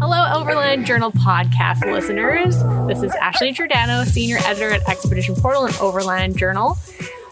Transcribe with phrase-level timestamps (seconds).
[0.00, 2.62] Hello, Overland Journal podcast listeners.
[2.88, 6.76] This is Ashley Giordano, senior editor at Expedition Portal and Overland Journal.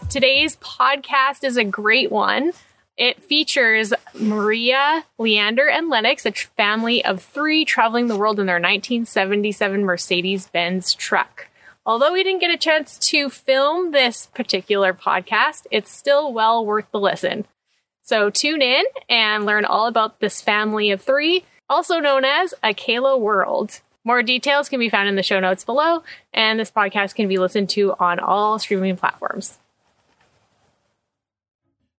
[0.09, 2.53] Today's podcast is a great one.
[2.97, 8.55] It features Maria, Leander, and Lennox, a family of three traveling the world in their
[8.55, 11.47] 1977 Mercedes Benz truck.
[11.85, 16.89] Although we didn't get a chance to film this particular podcast, it's still well worth
[16.91, 17.45] the listen.
[18.11, 23.17] So tune in and learn all about this family of three, also known as Akela
[23.17, 23.79] World.
[24.03, 26.03] More details can be found in the show notes below,
[26.33, 29.57] and this podcast can be listened to on all streaming platforms.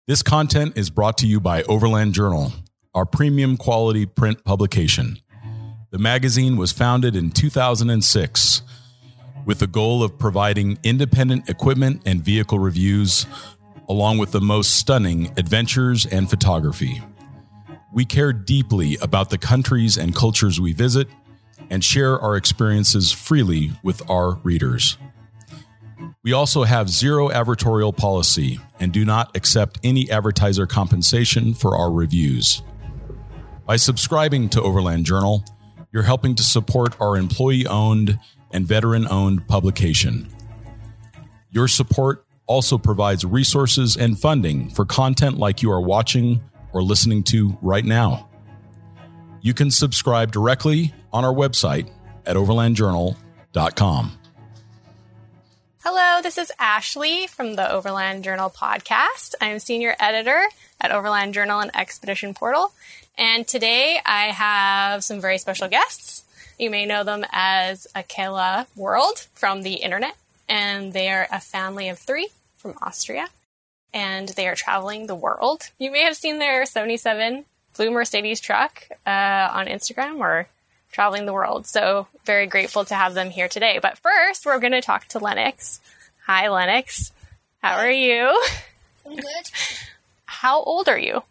[0.06, 2.52] This content is brought to you by Overland Journal,
[2.94, 5.16] our premium quality print publication.
[5.92, 8.60] The magazine was founded in 2006
[9.44, 13.26] with the goal of providing independent equipment and vehicle reviews,
[13.88, 17.02] along with the most stunning adventures and photography.
[17.92, 21.08] We care deeply about the countries and cultures we visit
[21.70, 24.96] and share our experiences freely with our readers.
[26.24, 31.90] We also have zero advertorial policy and do not accept any advertiser compensation for our
[31.90, 32.62] reviews.
[33.66, 35.44] By subscribing to Overland Journal,
[35.92, 38.18] you're helping to support our employee owned
[38.52, 40.28] and veteran owned publication.
[41.50, 47.22] Your support also provides resources and funding for content like you are watching or listening
[47.24, 48.28] to right now.
[49.40, 51.90] You can subscribe directly on our website
[52.26, 54.18] at overlandjournal.com.
[55.84, 59.34] Hello, this is Ashley from the Overland Journal podcast.
[59.40, 60.44] I'm senior editor
[60.80, 62.72] at Overland Journal and Expedition Portal.
[63.18, 66.22] And today I have some very special guests.
[66.56, 70.14] You may know them as Akela World from the internet,
[70.52, 73.28] and they are a family of three from Austria,
[73.94, 75.70] and they are traveling the world.
[75.78, 80.48] You may have seen their 77 blue Mercedes truck uh, on Instagram or
[80.92, 81.66] traveling the world.
[81.66, 83.78] So very grateful to have them here today.
[83.80, 85.80] But first, we're going to talk to Lennox.
[86.26, 87.12] Hi, Lennox.
[87.62, 88.38] How are you?
[89.06, 89.50] I'm good.
[90.26, 91.22] How old are you?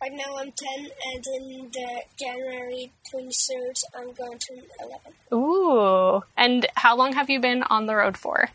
[0.00, 5.00] Right now I'm 10, and in the January 23rd, I'm going to 11.
[5.32, 6.22] Ooh.
[6.36, 8.50] And how long have you been on the road for?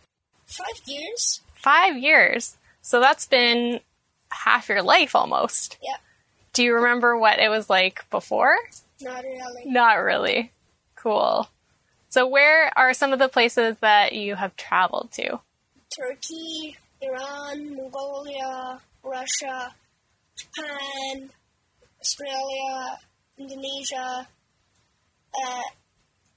[0.46, 1.41] Five years?
[1.56, 2.57] Five years.
[2.81, 3.80] So that's been
[4.30, 5.78] half your life almost.
[5.81, 5.97] Yeah,
[6.53, 8.56] Do you remember what it was like before?
[9.01, 9.63] not really.
[9.66, 10.51] Not really.
[10.96, 11.50] Cool.
[12.09, 15.40] So, where are some of the places that you have traveled to?
[15.97, 19.74] Turkey, Iran, Mongolia, Russia,
[20.41, 21.29] Japan,
[22.00, 22.97] Australia,
[23.38, 24.28] Indonesia,
[25.44, 25.62] uh,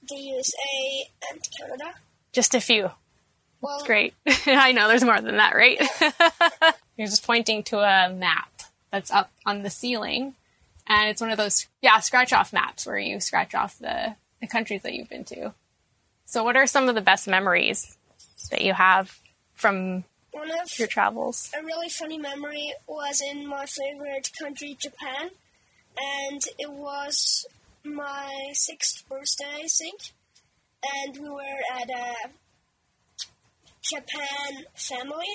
[0.07, 1.97] the USA, and Canada.
[2.31, 2.91] Just a few.
[3.61, 4.13] Well, Great.
[4.45, 5.81] I know there's more than that, right?
[6.97, 8.51] You're just pointing to a map
[8.91, 10.35] that's up on the ceiling.
[10.87, 14.47] And it's one of those, yeah, scratch off maps where you scratch off the, the
[14.47, 15.53] countries that you've been to.
[16.25, 17.97] So, what are some of the best memories
[18.51, 19.19] that you have
[19.53, 20.03] from
[20.35, 21.49] one of your travels?
[21.57, 25.29] a really funny memory was in my favorite country, Japan,
[25.97, 27.45] and it was
[27.83, 29.99] my sixth birthday, I think.
[30.97, 32.13] And we were at a
[33.83, 35.33] Japan family,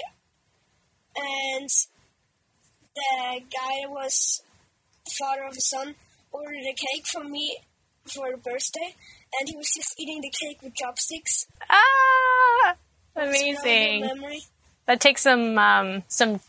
[1.17, 1.69] and
[2.95, 4.43] the guy was
[5.05, 5.95] the father of the son
[6.33, 7.57] ordered a cake for me
[8.07, 8.95] for a birthday,
[9.41, 11.47] and he was just eating the cake with chopsticks.
[11.69, 12.75] Ah,
[13.17, 14.41] It's a really good amazing.
[14.91, 16.41] That takes some um, some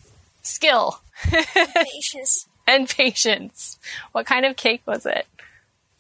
[0.42, 2.48] skill patience.
[2.68, 3.78] and patience.
[4.14, 5.28] What kind of cake was it?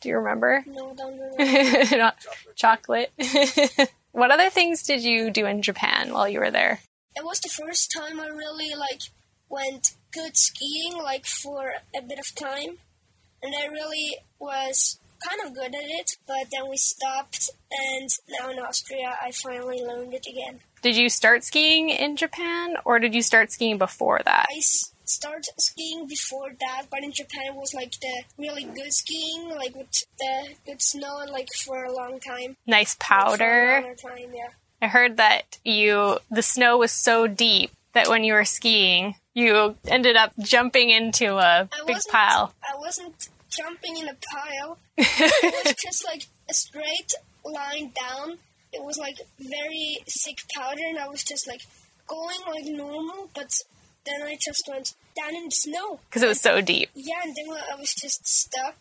[0.01, 0.63] Do you remember?
[0.65, 1.95] No, don't remember.
[1.97, 2.17] Not
[2.55, 3.11] chocolate.
[4.11, 6.79] what other things did you do in Japan while you were there?
[7.15, 9.01] it was the first time I really like
[9.47, 12.77] went good skiing like for a bit of time
[13.43, 18.49] and I really was kind of good at it but then we stopped and now
[18.49, 20.61] in Austria I finally learned it again.
[20.81, 24.47] Did you start skiing in Japan or did you start skiing before that?
[24.51, 28.93] I s- started skiing before that but in Japan it was like the really good
[28.93, 32.55] skiing like with the good snow and like for a long time.
[32.65, 33.79] Nice For a powder.
[33.83, 34.49] longer time, yeah.
[34.81, 39.75] I heard that you the snow was so deep that when you were skiing, you
[39.85, 42.53] ended up jumping into a I big pile.
[42.63, 44.77] I wasn't jumping in a pile.
[44.97, 47.13] it was just like a straight
[47.45, 48.37] line down.
[48.73, 51.61] It was like very thick powder, and I was just like
[52.07, 53.51] going like normal, but
[54.05, 55.99] then I just went down in the snow.
[56.09, 56.89] Because it was so deep.
[56.95, 58.75] Yeah, and then I was just stuck,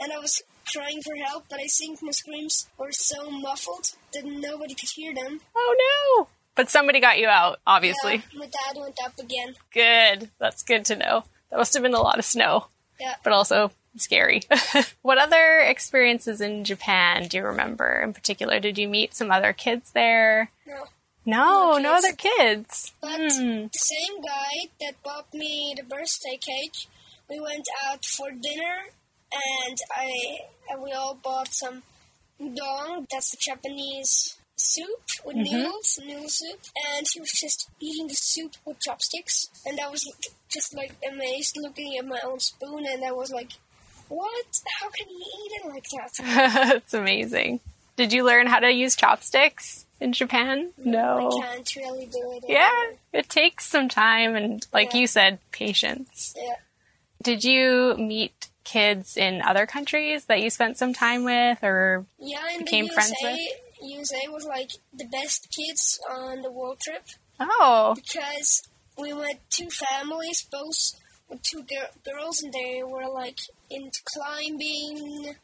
[0.00, 0.42] and I was
[0.72, 5.14] crying for help, but I think my screams were so muffled that nobody could hear
[5.14, 5.40] them.
[5.56, 6.28] Oh no!
[6.54, 8.14] But somebody got you out, obviously.
[8.32, 9.54] Yeah, my dad went up again.
[9.72, 10.30] Good.
[10.40, 11.24] That's good to know.
[11.50, 12.66] That must have been a lot of snow,
[13.00, 13.14] Yeah.
[13.22, 14.42] but also scary.
[15.02, 18.60] what other experiences in Japan do you remember in particular?
[18.60, 20.50] Did you meet some other kids there?
[20.66, 20.84] No.
[21.26, 22.04] No, No no kids.
[22.04, 22.92] other kids.
[23.00, 23.66] But Hmm.
[23.66, 26.86] the same guy that bought me the birthday cake,
[27.28, 28.88] we went out for dinner,
[29.32, 30.38] and I
[30.70, 31.82] and we all bought some
[32.40, 33.06] udon.
[33.10, 38.54] That's the Japanese soup with noodles, noodle soup, and he was just eating the soup
[38.64, 40.02] with chopsticks, and I was
[40.48, 43.52] just like amazed, looking at my own spoon, and I was like,
[44.08, 44.60] "What?
[44.80, 46.12] How can he eat it like that?"
[46.68, 47.60] That's amazing.
[47.96, 50.70] Did you learn how to use chopsticks in Japan?
[50.78, 51.28] No.
[51.42, 52.44] I can't really do it.
[52.48, 52.98] Yeah, anymore.
[53.12, 55.00] it takes some time and, like Yeah.
[55.00, 56.34] you said, patience.
[56.36, 56.54] Yeah.
[57.22, 62.38] Did you meet kids in other countries that you spent some time with, or Yeah,
[62.52, 63.48] and became the friends USA,
[63.82, 67.02] USA was like the best kids on the world trip
[67.40, 68.62] oh, because
[68.96, 70.92] we went two families, both
[71.28, 73.38] with two gir- girls, and they were like
[73.70, 75.34] into climbing,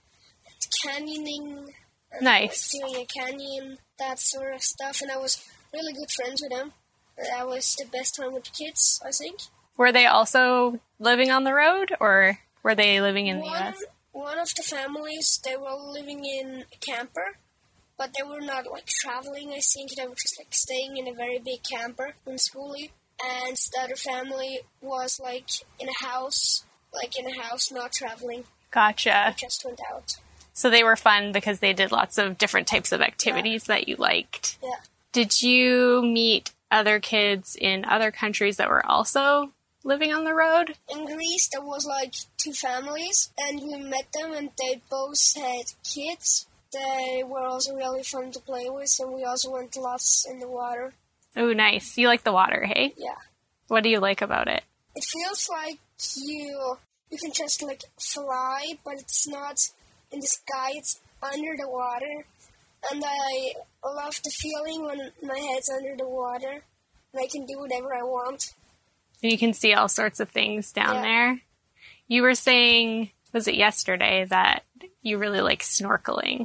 [0.84, 1.72] canyoning,
[2.12, 2.74] and, Nice.
[2.74, 5.00] like, doing a canyon, that sort of stuff.
[5.02, 6.72] And I was really good friends with them.
[7.18, 9.40] Uh, that was the best time with the kids, I think.
[9.76, 13.84] were they also living on the road, or were they living in the one, U.S.?
[14.12, 17.38] one of the families, they were living in a camper,
[17.98, 19.50] but they were not like traveling.
[19.52, 22.90] I think they were just like staying in a very big camper in Skoolie.
[23.22, 28.44] And the other family was like in a house, like in a house, not traveling.
[28.70, 29.34] Gotcha.
[29.38, 30.16] Just went out.
[30.52, 33.96] So they were fun because they did lots of different types of activities that you
[33.96, 34.56] liked.
[34.62, 34.70] Yeah.
[35.12, 39.52] Did you meet other kids in other countries that were also
[39.84, 40.74] living on the road?
[40.90, 45.66] In Greece, there was like two families, and we met them, and they both had
[45.84, 46.46] kids.
[46.72, 50.48] They were also really fun to play with, and we also went lots in the
[50.48, 50.94] water.
[51.36, 51.96] Oh, nice.
[51.98, 52.94] You like the water, hey?
[52.96, 53.14] Yeah.
[53.68, 54.62] What do you like about it?
[54.96, 55.78] it feels like
[56.16, 56.76] you
[57.10, 59.56] you can just like fly, but it's not
[60.12, 60.70] in the sky.
[60.74, 62.24] It's under the water,
[62.92, 63.52] and I
[63.84, 66.62] love the feeling when my head's under the water
[67.12, 68.52] and I can do whatever I want.
[69.22, 71.02] And you can see all sorts of things down Yeah.
[71.02, 71.40] there.
[72.08, 74.64] You were saying, was it yesterday, that
[75.02, 76.42] you really like snorkeling?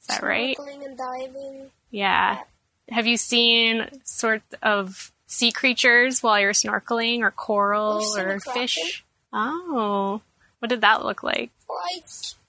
[0.00, 0.56] Is that right?
[0.56, 1.70] Snorkeling and diving.
[1.90, 2.40] Yeah.
[2.90, 9.04] Have you seen sort of sea creatures while you're snorkeling, or coral, or fish?
[9.32, 10.20] Oh,
[10.58, 11.50] what did that look like?
[11.68, 12.04] Like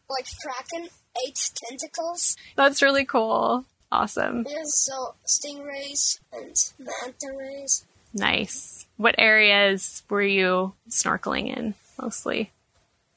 [0.10, 0.90] like kraken,
[1.26, 2.36] eight tentacles.
[2.56, 3.66] That's really cool.
[3.92, 4.46] Awesome.
[4.50, 7.86] Yeah, so stingrays and manta rays.
[8.14, 8.86] Nice.
[8.98, 12.52] What areas were you snorkeling in mostly?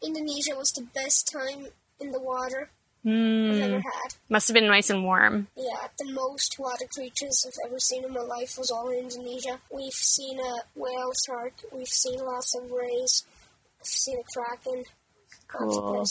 [0.03, 1.67] Indonesia was the best time
[2.01, 2.71] in the water
[3.09, 3.63] I've Hmm.
[3.63, 4.15] ever had.
[4.29, 5.49] Must have been nice and warm.
[5.57, 9.59] Yeah, the most water creatures I've ever seen in my life was all in Indonesia.
[9.71, 13.25] We've seen a whale shark, we've seen lots of rays,
[13.81, 14.85] I've seen a kraken.
[15.49, 16.05] Cool.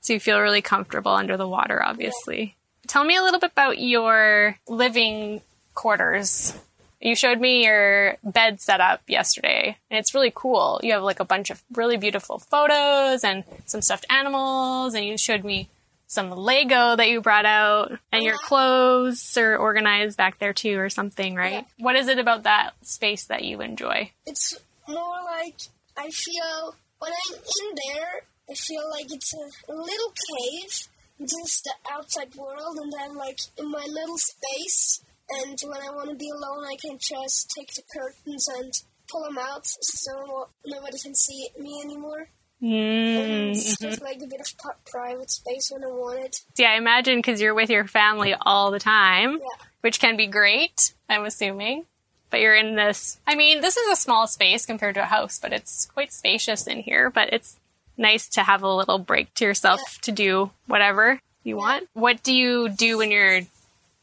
[0.00, 2.56] So you feel really comfortable under the water, obviously.
[2.86, 5.42] Tell me a little bit about your living
[5.74, 6.54] quarters.
[7.00, 10.80] You showed me your bed setup yesterday, and it's really cool.
[10.82, 15.18] You have like a bunch of really beautiful photos and some stuffed animals, and you
[15.18, 15.68] showed me
[16.08, 20.88] some Lego that you brought out, and your clothes are organized back there too, or
[20.88, 21.64] something, right?
[21.78, 24.10] What is it about that space that you enjoy?
[24.26, 24.58] It's
[24.88, 25.54] more like
[25.96, 30.88] I feel when I'm in there, I feel like it's a little cave,
[31.20, 35.04] just the outside world, and I'm like in my little space.
[35.30, 38.72] And when I want to be alone, I can just take the curtains and
[39.10, 42.28] pull them out so nobody can see me anymore.
[42.62, 43.50] Mm.
[43.50, 46.40] It's just like a bit of private space when I want it.
[46.56, 49.64] Yeah, I imagine because you're with your family all the time, Yeah.
[49.80, 51.84] which can be great, I'm assuming.
[52.30, 55.38] But you're in this, I mean, this is a small space compared to a house,
[55.38, 57.08] but it's quite spacious in here.
[57.10, 57.56] But it's
[57.96, 61.88] nice to have a little break to yourself to do whatever you want.
[61.94, 63.40] What do you do when you're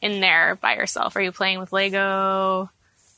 [0.02, 1.14] in there by yourself?
[1.14, 2.68] Are you playing with Lego,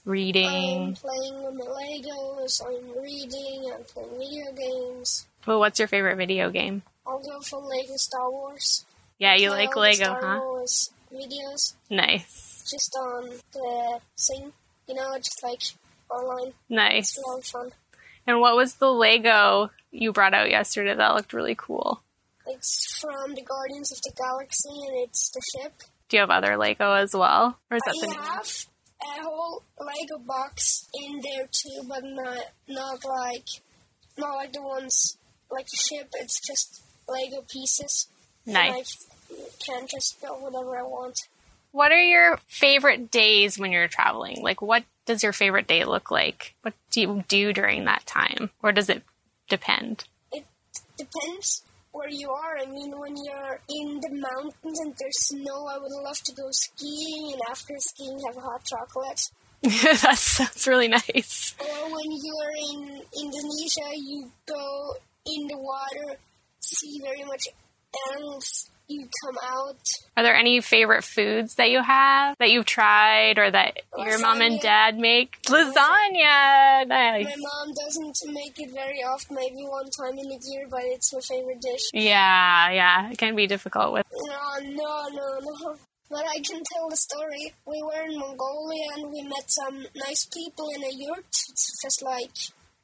[0.08, 0.94] I'm reading?
[0.94, 5.26] playing with my Legos, I'm reading, I'm playing video games.
[5.46, 6.80] Well, what's your favorite video game?
[7.06, 8.86] I'll go for Lego Star Wars.
[9.18, 10.40] Yeah, you like Lego, Star huh?
[10.40, 12.64] Wars videos Nice.
[12.70, 14.52] just on the thing,
[14.86, 15.60] you know, just like
[16.10, 16.54] online.
[16.70, 17.10] Nice.
[17.10, 17.70] It's a lot of fun.
[18.26, 22.00] And what was the Lego you brought out yesterday that looked really cool?
[22.46, 25.72] It's from the Guardians of the Galaxy, and it's the ship.
[26.08, 27.58] Do you have other Lego as well?
[27.70, 28.24] Or is that I the one?
[28.24, 28.66] have
[29.02, 32.38] a whole Lego box in there too, but not
[32.68, 33.46] not like
[34.16, 35.16] not like the ones
[35.50, 36.08] like the ship.
[36.14, 38.08] It's just Lego pieces.
[38.44, 39.06] And Nice.
[39.30, 41.18] I can just build whatever I want.
[41.70, 44.42] What are your favorite days when you're traveling?
[44.42, 46.54] Like, what does your favorite day look like?
[46.62, 48.50] What do you do during that time?
[48.62, 49.02] Or does it
[49.48, 50.04] depend?
[50.32, 50.44] It
[50.96, 51.62] depends
[51.98, 52.56] where you are.
[52.58, 56.48] I mean, when you're in the mountains and there's snow, I would love to go
[56.50, 59.20] skiing and after skiing have a hot chocolate.
[59.62, 61.54] that sounds really nice.
[61.58, 64.94] Or when you're in Indonesia, you go
[65.26, 66.16] in the water,
[66.60, 67.48] see very much
[68.14, 68.70] animals.
[68.88, 69.76] You come out.
[70.16, 74.40] Are there any favorite foods that you have that you've tried or that your mom
[74.40, 75.40] and dad make?
[75.42, 76.86] Lasagna!
[76.86, 77.26] Nice.
[77.26, 81.12] My mom doesn't make it very often, maybe one time in a year, but it's
[81.12, 81.82] my favorite dish.
[81.92, 83.10] Yeah, yeah.
[83.10, 84.06] It can be difficult with.
[84.10, 85.76] No, no, no, no.
[86.10, 87.52] But I can tell the story.
[87.66, 91.26] We were in Mongolia and we met some nice people in a yurt.
[91.28, 92.32] It's just like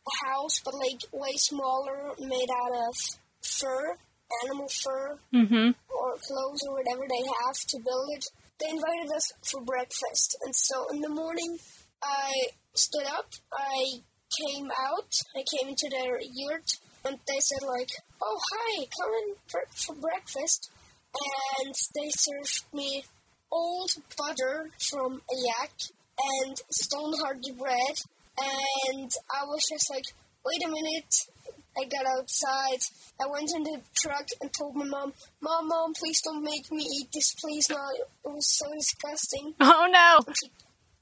[0.06, 2.94] a house, but like way smaller, made out of
[3.42, 3.96] fur,
[4.44, 5.70] animal fur, Mm-hmm.
[6.14, 8.24] Or clothes or whatever they have to build it.
[8.60, 11.58] They invited us for breakfast, and so in the morning,
[12.02, 12.32] I
[12.74, 13.26] stood up.
[13.52, 13.98] I
[14.30, 15.10] came out.
[15.34, 17.90] I came into their yurt, and they said like,
[18.22, 20.70] "Oh, hi, come in for, breakfast."
[21.64, 23.04] And they served me
[23.50, 25.72] old butter from a yak
[26.18, 27.96] and stone hardy bread.
[28.36, 30.04] And I was just like,
[30.44, 31.14] wait a minute.
[31.76, 32.80] I got outside.
[33.20, 36.82] I went in the truck and told my mom, Mom, Mom, please don't make me
[36.82, 37.66] eat this, please.
[37.70, 39.54] No, it was so disgusting.
[39.60, 40.32] Oh no!
[40.34, 40.50] She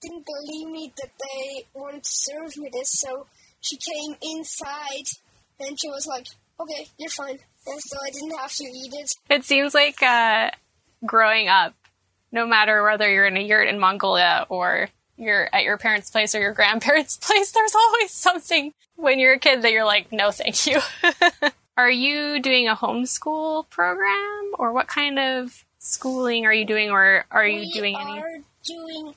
[0.00, 3.26] didn't believe me that they wanted to serve me this, so
[3.60, 5.06] she came inside
[5.60, 6.26] and she was like,
[6.60, 7.38] okay, you're fine.
[7.66, 9.12] And so I didn't have to eat it.
[9.30, 10.50] It seems like uh,
[11.06, 11.74] growing up,
[12.32, 16.34] no matter whether you're in a yurt in Mongolia or you're at your parents' place
[16.34, 20.30] or your grandparents' place, there's always something when you're a kid that you're like, no,
[20.30, 20.80] thank you.
[21.76, 27.24] are you doing a homeschool program or what kind of schooling are you doing or
[27.30, 28.18] are you we doing any?
[28.18, 29.14] are doing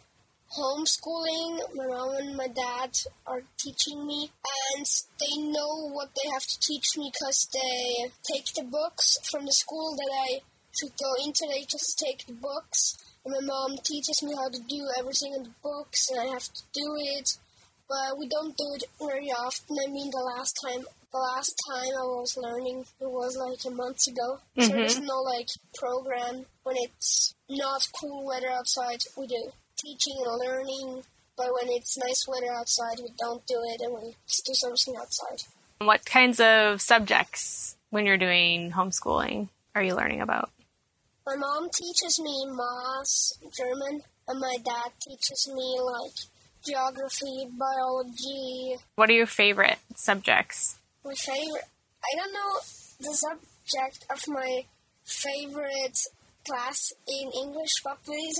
[0.57, 1.59] homeschooling.
[1.75, 2.97] My mom and my dad
[3.27, 4.31] are teaching me,
[4.75, 4.85] and
[5.19, 9.51] they know what they have to teach me because they take the books from the
[9.51, 10.39] school that I
[10.71, 11.45] should go into.
[11.47, 15.43] They just take the books, and my mom teaches me how to do everything in
[15.43, 17.31] the books, and I have to do it.
[17.89, 19.77] But we don't do it very often.
[19.83, 23.75] I mean, the last time, the last time I was learning, it was like a
[23.75, 24.39] month ago.
[24.57, 24.77] So mm-hmm.
[24.77, 29.01] there's no like program when it's not cool weather outside.
[29.17, 31.03] We do teaching and learning,
[31.37, 34.95] but when it's nice weather outside, we don't do it, and we just do something
[34.99, 35.41] outside.
[35.79, 40.49] What kinds of subjects when you're doing homeschooling are you learning about?
[41.27, 46.13] My mom teaches me math, German, and my dad teaches me like
[46.63, 48.75] geography, biology.
[48.95, 50.77] What are your favorite subjects?
[51.03, 51.65] My favorite,
[52.03, 52.59] I don't know
[52.99, 54.65] the subject of my
[55.03, 55.97] favorite
[56.47, 57.81] class in English,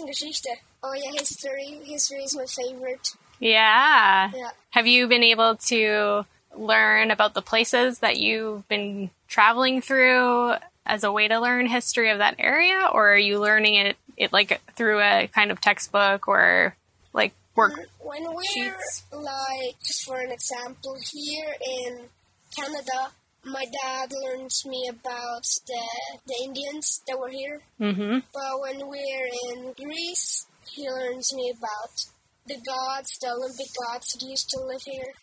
[0.06, 0.50] Geschichte.
[0.84, 1.82] Oh yeah, history.
[1.86, 3.08] History is my favorite.
[3.39, 4.30] Yeah.
[4.32, 4.50] Yeah.
[4.70, 6.25] Have you been able to
[6.56, 10.54] learn about the places that you've been traveling through
[10.86, 14.32] as a way to learn history of that area, or are you learning it, it
[14.32, 16.75] like through a kind of textbook or
[17.13, 17.74] like work?
[18.00, 19.04] When we're sheets.
[19.12, 22.10] like, just for an example, here in
[22.56, 23.12] Canada,
[23.44, 25.82] my dad learns me about the
[26.27, 27.62] the Indians that were here.
[27.80, 28.20] Mm-hmm.
[28.34, 32.06] But when we're in Greece, he learns me about
[32.48, 35.13] the gods, the Olympic gods that used to live here.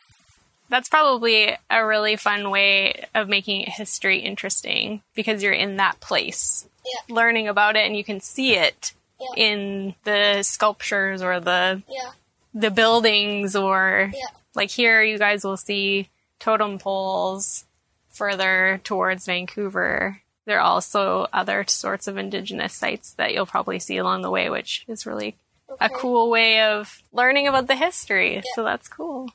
[0.73, 6.67] That's probably a really fun way of making history interesting because you're in that place,
[6.83, 7.15] Yeah.
[7.15, 9.27] learning about it, and you can see it Yeah.
[9.37, 12.13] in the sculptures or the Yeah,
[12.55, 14.13] the buildings or
[14.55, 16.09] like here you guys will see
[16.41, 17.67] totem poles
[18.09, 20.23] further towards Vancouver.
[20.47, 24.49] There are also other sorts of indigenous sites that you'll probably see along the way,
[24.49, 25.35] which is really
[25.81, 28.43] a cool way of learning about the history.
[28.55, 29.29] So that's cool.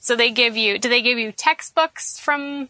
[0.00, 2.68] So they give you do they give you textbooks from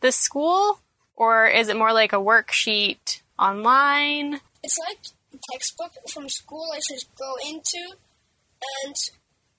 [0.00, 0.80] the school
[1.16, 4.40] or is it more like a worksheet online?
[4.62, 4.98] It's like
[5.34, 7.96] a textbook from school I should go into,
[8.84, 8.94] and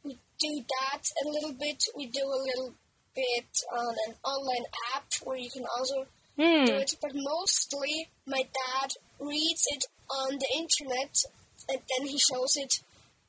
[0.03, 1.83] we do that a little bit.
[1.95, 2.74] We do a little
[3.15, 6.05] bit on an online app where you can also
[6.38, 6.65] Hmm.
[6.65, 11.24] do it, but mostly my dad reads it on the internet
[11.67, 12.81] and then he shows it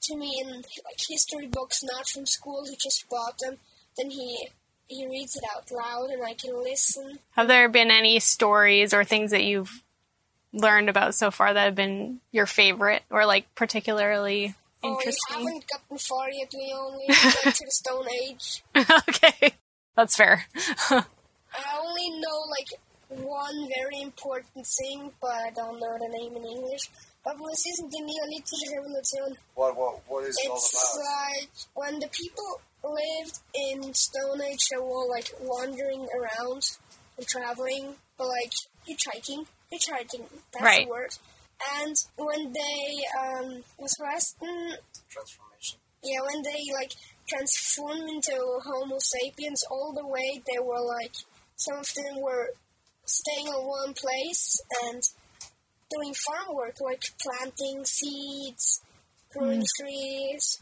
[0.02, 2.66] to me in like history books, not from school.
[2.68, 3.56] He just bought them.
[3.98, 4.48] Then he
[4.86, 7.18] he reads it out loud and I can listen.
[7.32, 9.82] Have there been any stories or things that you've
[10.52, 14.82] learned about so far that have been your favorite or like particularly interesting?
[14.82, 15.46] Oh, we interesting?
[15.46, 16.54] haven't gotten far yet.
[16.54, 18.62] We only went to the Stone Age.
[19.08, 19.54] okay,
[19.94, 20.46] that's fair.
[20.90, 21.04] I
[21.80, 22.68] only know like
[23.08, 26.88] one very important thing, but I don't know the name in English.
[27.26, 29.36] Aber was ist denn die Neolithische Revolution?
[29.54, 30.64] What what what is it all about?
[30.64, 36.62] It's like when the people lived in Stone Age, they were like wandering around
[37.16, 38.52] and traveling, but like
[38.88, 39.46] hitchhiking.
[39.72, 40.86] Hitchhiking, that's Right.
[40.86, 41.10] the word.
[41.80, 44.74] And when they um, was resting,
[45.10, 45.78] Transformation.
[46.02, 46.92] yeah, when they like
[47.28, 48.32] transformed into
[48.64, 51.12] Homo sapiens, all the way they were like
[51.56, 52.50] some of them were
[53.04, 55.02] staying in one place and
[55.90, 58.80] doing farm work, like planting seeds,
[59.32, 60.60] growing trees,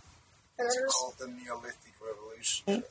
[0.58, 0.92] and It's others.
[0.98, 1.95] called the Neolithic
[2.66, 2.84] Revolution.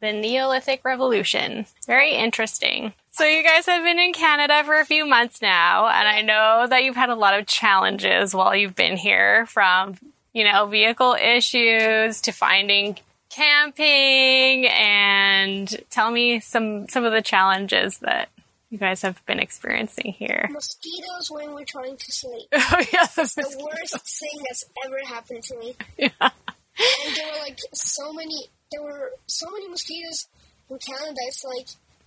[0.00, 1.66] The Neolithic Revolution.
[1.86, 2.92] Very interesting.
[3.10, 6.66] So, you guys have been in Canada for a few months now, and I know
[6.68, 9.96] that you've had a lot of challenges while you've been here from,
[10.34, 12.98] you know, vehicle issues to finding
[13.30, 18.28] camping and tell me some some of the challenges that
[18.70, 20.48] you guys have been experiencing here.
[20.50, 22.48] Mosquitoes when we're trying to sleep.
[22.52, 25.76] oh yeah, the The worst thing that's ever happened to me.
[25.98, 26.10] Yeah.
[26.20, 28.48] And there were like so many.
[28.72, 30.28] There were so many mosquitoes
[30.70, 31.18] in Canada.
[31.26, 31.66] It's like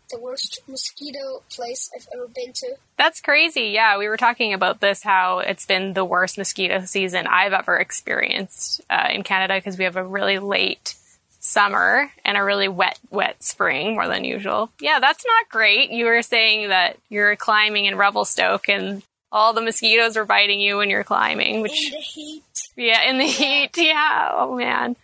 [0.09, 2.75] the worst mosquito place I've ever been to.
[2.97, 3.69] That's crazy.
[3.73, 7.77] Yeah, we were talking about this how it's been the worst mosquito season I've ever
[7.77, 10.95] experienced uh, in Canada because we have a really late
[11.39, 14.69] summer and a really wet, wet spring more than usual.
[14.81, 15.91] Yeah, that's not great.
[15.91, 20.77] You were saying that you're climbing in Revelstoke and all the mosquitoes were biting you
[20.77, 22.43] when you're climbing, which In the heat,
[22.75, 23.77] yeah, in the heat.
[23.77, 24.29] Yeah.
[24.33, 24.95] Oh, man.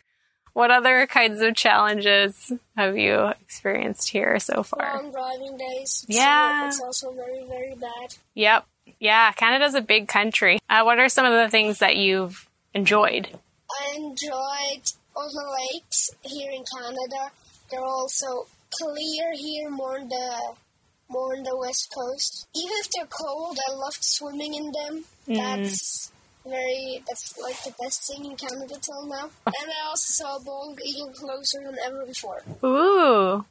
[0.56, 5.02] What other kinds of challenges have you experienced here so far?
[5.04, 6.06] long driving days.
[6.08, 6.70] Yeah.
[6.70, 8.16] So it's also very, very bad.
[8.36, 8.66] Yep.
[8.98, 10.60] Yeah, Canada's a big country.
[10.70, 13.28] Uh, what are some of the things that you've enjoyed?
[13.70, 17.32] I enjoyed all the lakes here in Canada.
[17.70, 18.48] They're also
[18.80, 20.56] clear here, more on the
[21.10, 22.48] more on the west coast.
[22.56, 25.04] Even if they're cold, I loved swimming in them.
[25.28, 26.14] That's
[26.46, 29.30] very that's like the best thing in Canada till now.
[29.46, 32.44] and I also saw a bald eagle closer than ever before.
[32.64, 33.46] Ooh.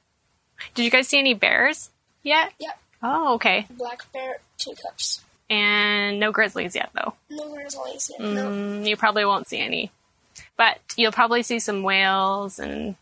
[0.75, 1.91] Did you guys see any bears
[2.23, 2.53] yet?
[2.59, 3.67] Yep, Oh, okay.
[3.71, 5.21] black bear, two cups.
[5.51, 7.15] And no grizzlies yet, though.
[7.29, 8.21] No grizzlies yet.
[8.21, 8.49] No.
[8.51, 9.91] Mm, you probably won't see any.
[10.57, 12.95] But you'll probably see some whales and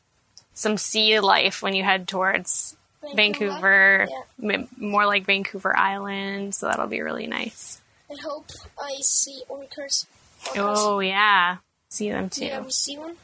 [0.55, 2.75] some sea life when you head towards
[3.15, 4.09] Vancouver,
[4.41, 4.65] Yeah.
[4.79, 6.55] more like Vancouver Island.
[6.55, 7.81] So that'll be really nice.
[8.13, 10.07] I hope I see orcas.
[10.45, 10.57] orcas.
[10.57, 11.57] Oh, yeah.
[11.89, 12.47] See them too.
[12.47, 13.17] Ever see one?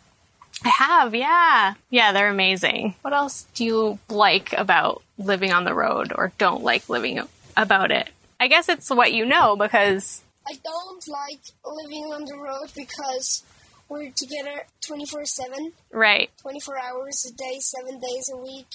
[0.65, 1.75] I have, yeah.
[1.91, 2.95] Yeah, they're amazing.
[3.03, 7.21] What else do you like about living on the road or don't like living
[7.57, 8.09] about it?
[8.41, 13.43] I guess it's what you know because, I don't like living on the road because
[13.89, 18.69] we're together 24 7, right, 24 hours a day, 7 days a week.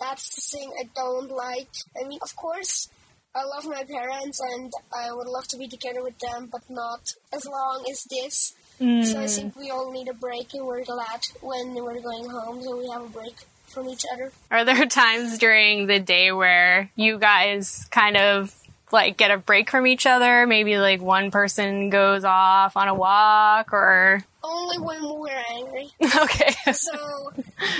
[0.00, 1.70] That's the thing I don't like.
[2.00, 2.88] I mean, of course,
[3.36, 7.14] I love my parents and I would love to be together with them, but not
[7.32, 8.54] as long as this.
[8.78, 9.60] So I think mm.
[9.60, 13.02] we all need a break and we're glad when we're going home so we have
[13.02, 13.34] a break
[13.66, 14.32] from each other.
[14.50, 18.54] are there times during the day where you guys kind of
[18.94, 20.46] like get a break from each other?
[20.46, 24.24] Maybe like one person goes off on a walk or.
[24.42, 25.90] Only when we're angry.
[26.02, 26.54] okay.
[26.72, 27.32] So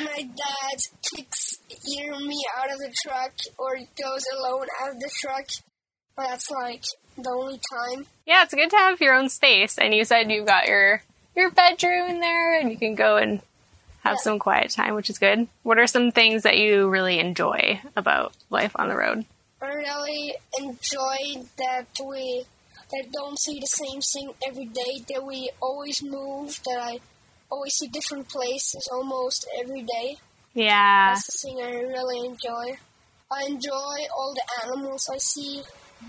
[0.04, 0.78] my dad
[1.14, 5.46] kicks either me out of the truck or goes alone out of the truck.
[6.16, 6.84] But that's like
[7.18, 8.06] the only time.
[8.26, 9.78] Yeah, it's good to have your own space.
[9.78, 11.02] And you said you've got your
[11.36, 13.40] your bedroom in there, and you can go and
[14.04, 14.22] have Yeah.
[14.22, 15.48] some quiet time, which is good.
[15.64, 19.24] What are some things that you really enjoy about life on the road?
[19.64, 22.44] I really enjoy that we
[22.92, 25.04] that don't see the same thing every day.
[25.08, 26.60] That we always move.
[26.66, 26.98] That I
[27.50, 30.16] always see different places almost every day.
[30.54, 32.76] Yeah, That's the thing I really enjoy.
[33.30, 35.62] I enjoy all the animals I see.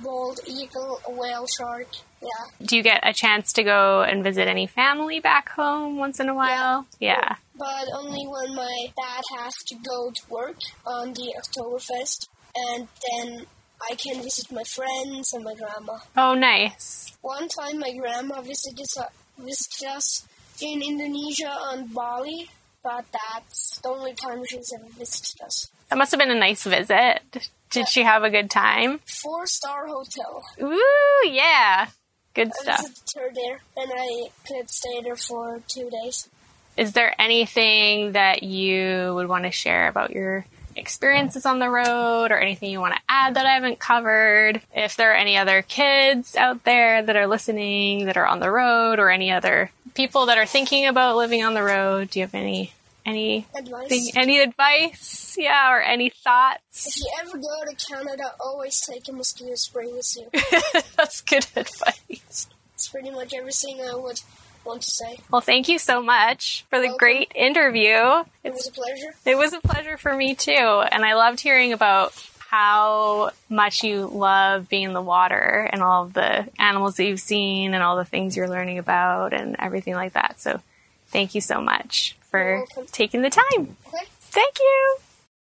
[0.04, 1.88] Bald eagle, whale shark.
[2.22, 2.65] Yeah.
[2.65, 6.28] do you get a chance to go and visit any family back home once in
[6.28, 6.86] a while?
[7.00, 7.36] Yeah.
[7.58, 13.46] but only when my dad has to go to work on the Oktoberfest, and then
[13.89, 15.98] I can visit my friends and my grandma.
[16.18, 17.15] Oh, nice.
[17.22, 18.98] One time, my grandma visited us,
[19.38, 20.26] visited us
[20.62, 22.50] in Indonesia on Bali,
[22.84, 25.70] but that's the only time she's ever visited us.
[25.89, 27.22] That must have been a nice visit.
[27.70, 29.00] Did she have a good time?
[29.06, 30.44] Four star hotel.
[30.62, 31.88] Ooh, yeah.
[32.34, 32.82] Good I stuff.
[32.82, 36.30] visited her there, and I could stay there for two days.
[36.78, 42.32] Is there anything that you would want to share about your experiences on the road
[42.32, 44.62] or anything you want to add that I haven't covered?
[44.76, 48.52] If there are any other kids out there that are listening that are on the
[48.52, 52.26] road or any other people that are thinking about living on the road, do you
[52.26, 52.74] have any
[53.06, 54.12] any Advice.
[54.16, 55.38] any advice?
[55.40, 56.88] Yeah, or any thoughts?
[56.88, 60.28] If you ever go to Canada, always take a mosquito spray with you.
[60.98, 62.48] That's good advice.
[62.74, 64.22] It's pretty much everything I would
[64.65, 65.19] want to say.
[65.32, 66.97] Well, thank you so much for the Welcome.
[66.97, 68.23] great interview.
[68.43, 69.15] It was a pleasure.
[69.25, 70.51] It was a pleasure for me too.
[70.51, 72.13] And I loved hearing about
[72.49, 77.19] how much you love being in the water and all of the animals that you've
[77.19, 80.39] seen and all the things you're learning about and everything like that.
[80.39, 80.62] So
[81.08, 83.78] thank you so much for taking the time.
[83.88, 84.06] Okay.
[84.19, 84.97] Thank you.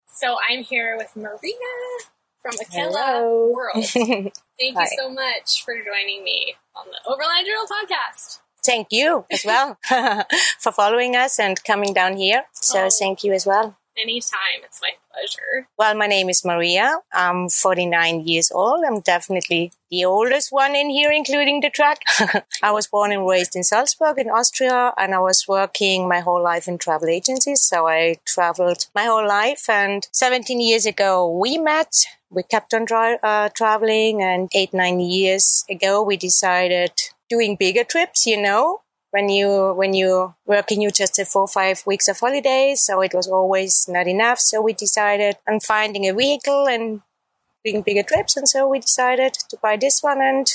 [0.07, 1.39] So I'm here with Maria
[2.41, 3.85] from Akela World.
[3.85, 8.39] Thank you so much for joining me on the Overland Journal podcast.
[8.65, 9.79] Thank you as well
[10.59, 12.45] for following us and coming down here.
[12.53, 12.91] So Oh.
[12.99, 13.77] thank you as well.
[13.97, 15.69] Anytime, it's my pleasure.
[15.79, 16.99] Well, my name is Maria.
[17.13, 18.83] I'm 49 years old.
[18.85, 21.99] I'm definitely the oldest one in here, including the truck.
[22.63, 26.43] I was born and raised in Salzburg in Austria, and I was working my whole
[26.43, 27.61] life in travel agencies.
[27.61, 29.69] So I traveled my whole life.
[29.69, 31.95] And 17 years ago, we met.
[32.31, 36.91] We kept on uh, traveling, and eight, nine years ago, we decided
[37.29, 38.81] doing bigger trips, you know,
[39.15, 43.01] when you when you working you just have four or five weeks of holidays so
[43.01, 47.01] it was always not enough so we decided on finding a vehicle and
[47.65, 50.49] doing bigger trips and so we decided to buy this one and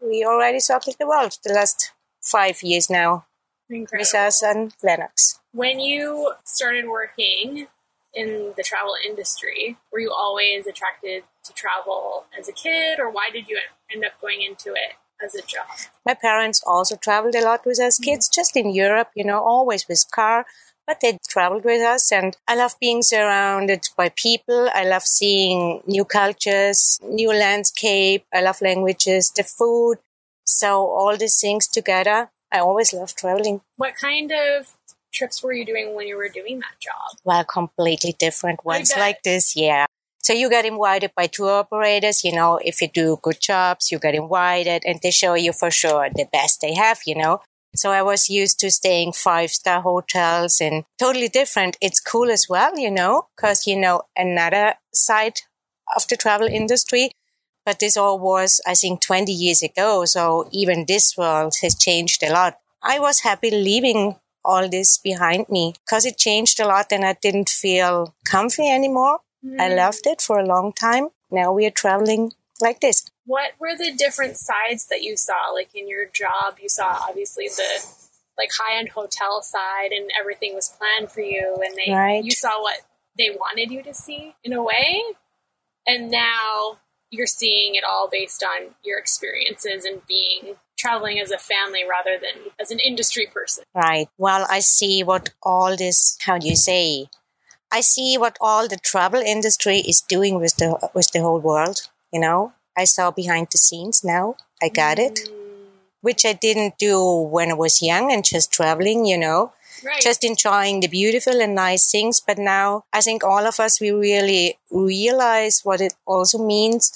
[0.00, 1.90] we already circled the world the last
[2.22, 3.26] five years now
[3.68, 3.98] Incredible.
[4.00, 5.40] with us and Lennox.
[5.52, 7.66] When you started working
[8.14, 13.28] in the travel industry, were you always attracted to travel as a kid, or why
[13.32, 13.58] did you
[13.92, 15.66] end up going into it as a job?
[16.06, 18.10] My parents also traveled a lot with us mm-hmm.
[18.10, 20.46] kids, just in Europe, you know, always with car,
[20.86, 22.12] but they traveled with us.
[22.12, 24.68] And I love being surrounded by people.
[24.74, 28.24] I love seeing new cultures, new landscape.
[28.32, 29.98] I love languages, the food.
[30.44, 33.62] So all these things together, I always love traveling.
[33.76, 34.74] What kind of
[35.12, 37.18] trips were you doing when you were doing that job?
[37.24, 39.86] Well, completely different ones like this, yeah.
[40.24, 43.98] So you get invited by tour operators, you know, if you do good jobs, you
[43.98, 47.42] get invited and they show you for sure the best they have, you know.
[47.76, 51.76] So I was used to staying five star hotels and totally different.
[51.82, 55.40] It's cool as well, you know, cause you know another side
[55.94, 57.10] of the travel industry.
[57.66, 60.06] But this all was, I think, 20 years ago.
[60.06, 62.56] So even this world has changed a lot.
[62.82, 67.14] I was happy leaving all this behind me because it changed a lot and I
[67.20, 69.20] didn't feel comfy anymore.
[69.44, 69.76] I mm-hmm.
[69.76, 71.08] loved it for a long time.
[71.30, 73.10] Now we are traveling like this.
[73.26, 75.50] What were the different sides that you saw?
[75.52, 77.86] Like in your job, you saw obviously the
[78.38, 82.24] like high end hotel side, and everything was planned for you, and they Right.
[82.24, 82.80] you saw what
[83.16, 85.02] they wanted you to see in a way,
[85.86, 86.78] and now
[87.10, 92.18] you're seeing it all based on your experiences and being traveling as a family rather
[92.18, 93.64] than as an industry person.
[93.74, 94.08] Right.
[94.18, 97.06] Well, I see what all this, how do you say?
[97.74, 101.88] I see what all the travel industry is doing with the, with the whole world,
[102.12, 102.52] you know?
[102.76, 104.36] I saw behind the scenes now.
[104.62, 105.32] I got it, mm.
[106.00, 107.02] which I didn't do
[107.36, 109.52] when I was young and just traveling, you know?
[109.84, 110.00] Right.
[110.00, 112.22] just enjoying the beautiful and nice things.
[112.24, 116.92] But now I think all of us, we really realize what it also means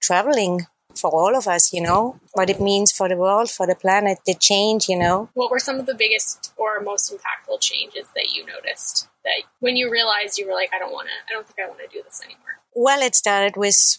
[0.00, 3.76] traveling for all of us, you know, what it means for the world, for the
[3.76, 5.28] planet, the change, you know.
[5.34, 9.76] what were some of the biggest or most impactful changes that you noticed that when
[9.76, 11.88] you realized you were like, I don't want to, I don't think I want to
[11.92, 12.60] do this anymore?
[12.74, 13.98] Well, it started with,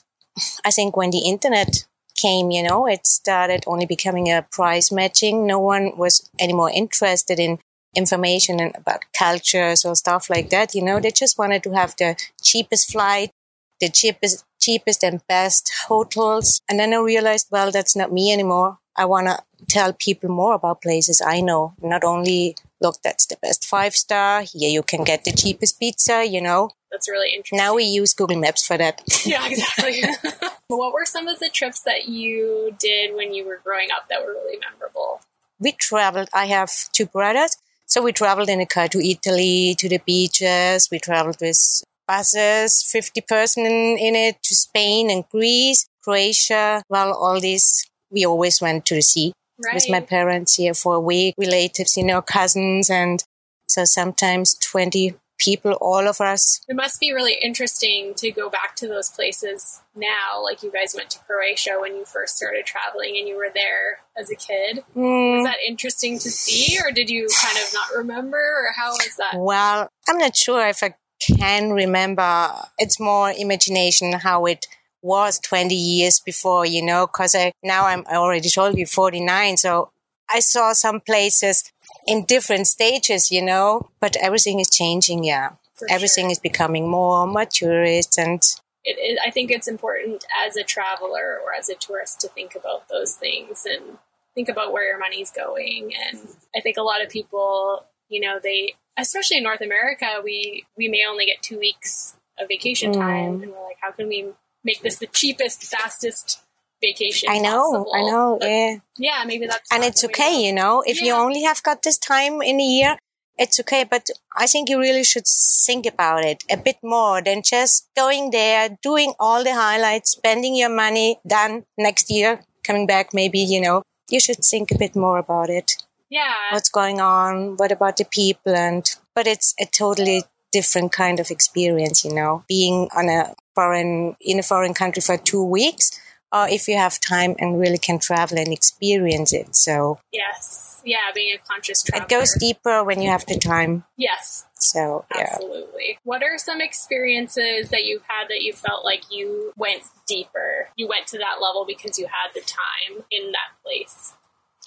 [0.65, 1.85] I think, when the internet
[2.15, 5.45] came, you know, it started only becoming a price matching.
[5.45, 7.59] No one was any more interested in
[7.95, 10.73] information and about cultures or stuff like that.
[10.75, 13.31] You know, they just wanted to have the cheapest flight,
[13.79, 16.61] the cheapest, cheapest and best hotels.
[16.69, 18.77] And then I realized, well, that's not me anymore.
[18.95, 23.37] I want to tell people more about places I know, not only look, that's the
[23.41, 24.41] best five star.
[24.41, 26.71] Here you can get the cheapest pizza, you know.
[26.91, 27.57] That's really interesting.
[27.57, 29.01] Now we use Google Maps for that.
[29.25, 30.01] yeah, exactly.
[30.67, 34.25] what were some of the trips that you did when you were growing up that
[34.25, 35.21] were really memorable?
[35.59, 36.29] we traveled.
[36.33, 37.57] I have two brothers.
[37.85, 40.89] So we traveled in a car to Italy, to the beaches.
[40.91, 46.83] We traveled with buses, 50 person in, in it, to Spain and Greece, Croatia.
[46.89, 49.75] Well, all this, we always went to the sea Right.
[49.75, 52.89] with my parents here for a week, relatives, you know, cousins.
[52.89, 53.23] And
[53.67, 56.61] so sometimes 20 people, all of us.
[56.67, 60.41] it must be really interesting to go back to those places now.
[60.43, 63.99] Like you guys went to Croatia when you first started traveling and you were there
[64.17, 64.83] as a kid.
[64.93, 65.37] Hmm.
[65.37, 69.15] Was that interesting to see, or did you kind of not remember, or how was
[69.17, 69.35] that?
[69.37, 72.49] Well, I'm not sure if I can remember.
[72.77, 74.65] It's more imagination how it
[75.07, 79.57] was 20 years before, you know, because I now I'm I already told you 49,
[79.57, 79.91] so
[80.29, 81.63] I saw some places
[82.05, 85.23] in different stages, you know, but everything is changing.
[85.23, 86.31] Yeah, For everything sure.
[86.31, 88.41] is becoming more maturist and
[88.83, 92.55] It, it, I think it's important as a traveler or as a tourist to think
[92.55, 93.97] about those things and
[94.35, 95.93] think about where your money's going.
[96.05, 96.19] And
[96.55, 100.87] I think a lot of people, you know, they, especially in North America, we, we
[100.87, 102.99] may only get two weeks of vacation Mm.
[102.99, 103.33] time.
[103.43, 104.19] And we're like, how can we
[104.67, 106.41] make this the cheapest, fastest
[106.81, 107.29] vacation?
[107.31, 107.91] I know, possible?
[107.95, 108.77] I know, But yeah.
[109.07, 111.63] yeah, maybe that's and it's the way to okay, you know, if you only have
[111.63, 112.97] got this time in a year,
[113.37, 113.83] it's okay.
[113.83, 115.27] But I think you really should
[115.65, 120.55] think about it a bit more than just going there, doing all the highlights, spending
[120.55, 124.95] your money, done next year, coming back, maybe, you know, you should think a bit
[124.95, 125.71] more about it.
[126.09, 126.33] Yeah.
[126.51, 127.57] What's going on?
[127.57, 128.55] What about the people?
[128.55, 134.15] And, but it's a totally different kind of experience, you know, being on a foreign,
[134.21, 135.85] in a foreign country for two weeks.
[136.29, 139.55] Or if you have time and really can travel and experience it.
[139.55, 140.81] So, Yes.
[140.83, 142.05] Yeah, being a conscious traveler.
[142.05, 143.83] it goes deeper when you have the time.
[143.97, 145.21] Yes, So yeah.
[145.23, 145.99] absolutely.
[146.03, 150.69] What are some experiences that you've had that you felt like you went deeper?
[150.75, 154.13] You went to that level because you had the time in that place.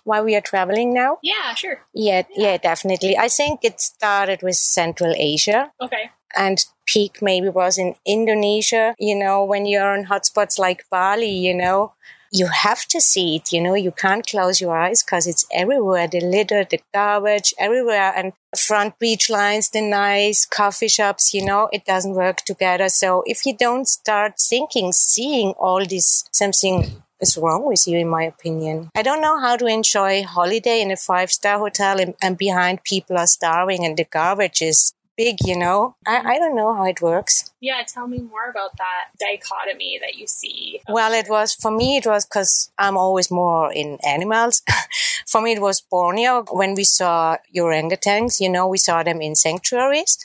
[0.04, 1.18] Why we are traveling now?
[1.22, 1.78] Yeah, sure.
[1.94, 3.16] Yeah, yeah, definitely.
[3.18, 6.10] I think it started with Central Asia Okay.
[6.36, 8.94] And peak maybe was in Indonesia.
[8.98, 11.92] You know, when you're on hotspots like Bali, you know,
[12.32, 13.52] you have to see it.
[13.52, 16.06] You know, you can't close your eyes because it's everywhere.
[16.06, 18.12] The litter, the garbage, everywhere.
[18.16, 22.88] And front beach lines, the nice coffee shops, you know, it doesn't work together.
[22.88, 28.08] So if you don't start thinking, seeing all this, something is wrong with you, in
[28.08, 28.90] my opinion.
[28.94, 32.84] I don't know how to enjoy holiday in a five star hotel and, and behind
[32.84, 35.96] people are starving and the garbage is big, you know.
[36.06, 36.28] I, mm-hmm.
[36.28, 37.50] I don't know how it works.
[37.60, 40.80] Yeah, tell me more about that dichotomy that you see.
[40.88, 41.98] Well, it was for me.
[41.98, 44.62] It was because I'm always more in animals.
[45.26, 48.40] for me, it was Borneo when we saw orangutans.
[48.40, 50.16] You know, we saw them in sanctuaries,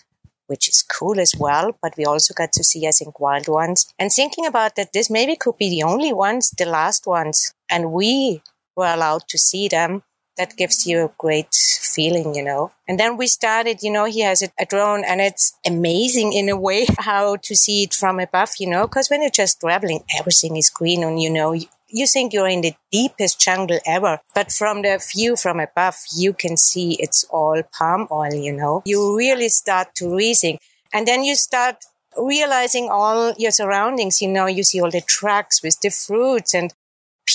[0.47, 1.77] which is cool as well.
[1.81, 3.93] But we also got to see, I think, wild ones.
[3.99, 7.91] And thinking about that, this maybe could be the only ones, the last ones, and
[7.91, 8.41] we
[8.77, 10.03] were allowed to see them.
[10.38, 12.71] That gives you a great feeling, you know.
[12.88, 16.50] And then we started, you know, he has a, a drone and it's amazing in
[16.50, 20.02] a way how to see it from above, you know, because when you're just traveling,
[20.17, 24.19] everything is green and, you know, you, you think you're in the deepest jungle ever.
[24.34, 28.82] But from the view from above, you can see it's all palm oil, you know.
[28.86, 30.58] You really start to rethink.
[30.93, 31.86] And then you start
[32.17, 36.74] realizing all your surroundings, you know, you see all the trucks with the fruits and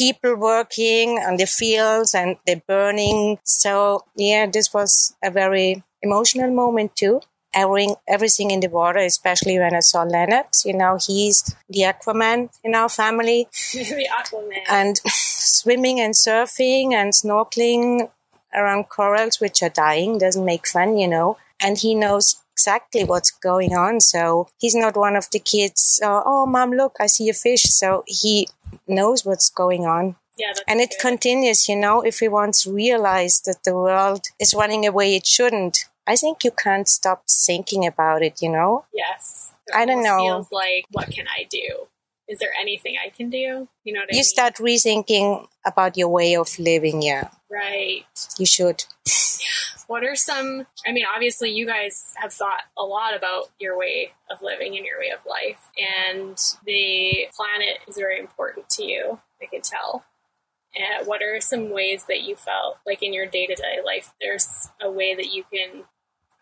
[0.01, 3.39] people working on the fields and they're burning.
[3.45, 7.21] So yeah, this was a very emotional moment too.
[7.53, 12.49] Everything, everything in the water, especially when I saw Lennox, you know, he's the Aquaman
[12.63, 14.63] in our family the Aquaman.
[14.69, 18.09] and swimming and surfing and snorkeling
[18.55, 23.31] around corals, which are dying, doesn't make fun, you know, and he knows exactly what's
[23.31, 24.01] going on.
[24.01, 27.63] So he's not one of the kids, uh, oh, mom, look, I see a fish.
[27.63, 28.49] So he
[28.87, 30.17] knows what's going on.
[30.37, 31.01] yeah, And it good.
[31.09, 35.79] continues, you know, if we once realize that the world is running away it shouldn't,
[36.07, 38.85] I think you can't stop thinking about it, you know?
[38.93, 39.53] Yes.
[39.75, 40.19] I don't know.
[40.19, 41.87] Feels like, what can I do?
[42.31, 43.67] Is there anything I can do?
[43.85, 44.25] You know what I You mean?
[44.25, 47.29] start rethinking about your way of living, yeah.
[47.51, 48.05] Right.
[48.39, 48.85] You should.
[49.89, 50.69] What are some?
[50.87, 54.87] I mean, obviously, you guys have thought a lot about your way of living and
[54.87, 59.19] your way of life, and the planet is very important to you.
[59.43, 60.05] I can tell.
[60.77, 64.13] And what are some ways that you felt like in your day to day life?
[64.21, 64.47] There's
[64.81, 65.83] a way that you can,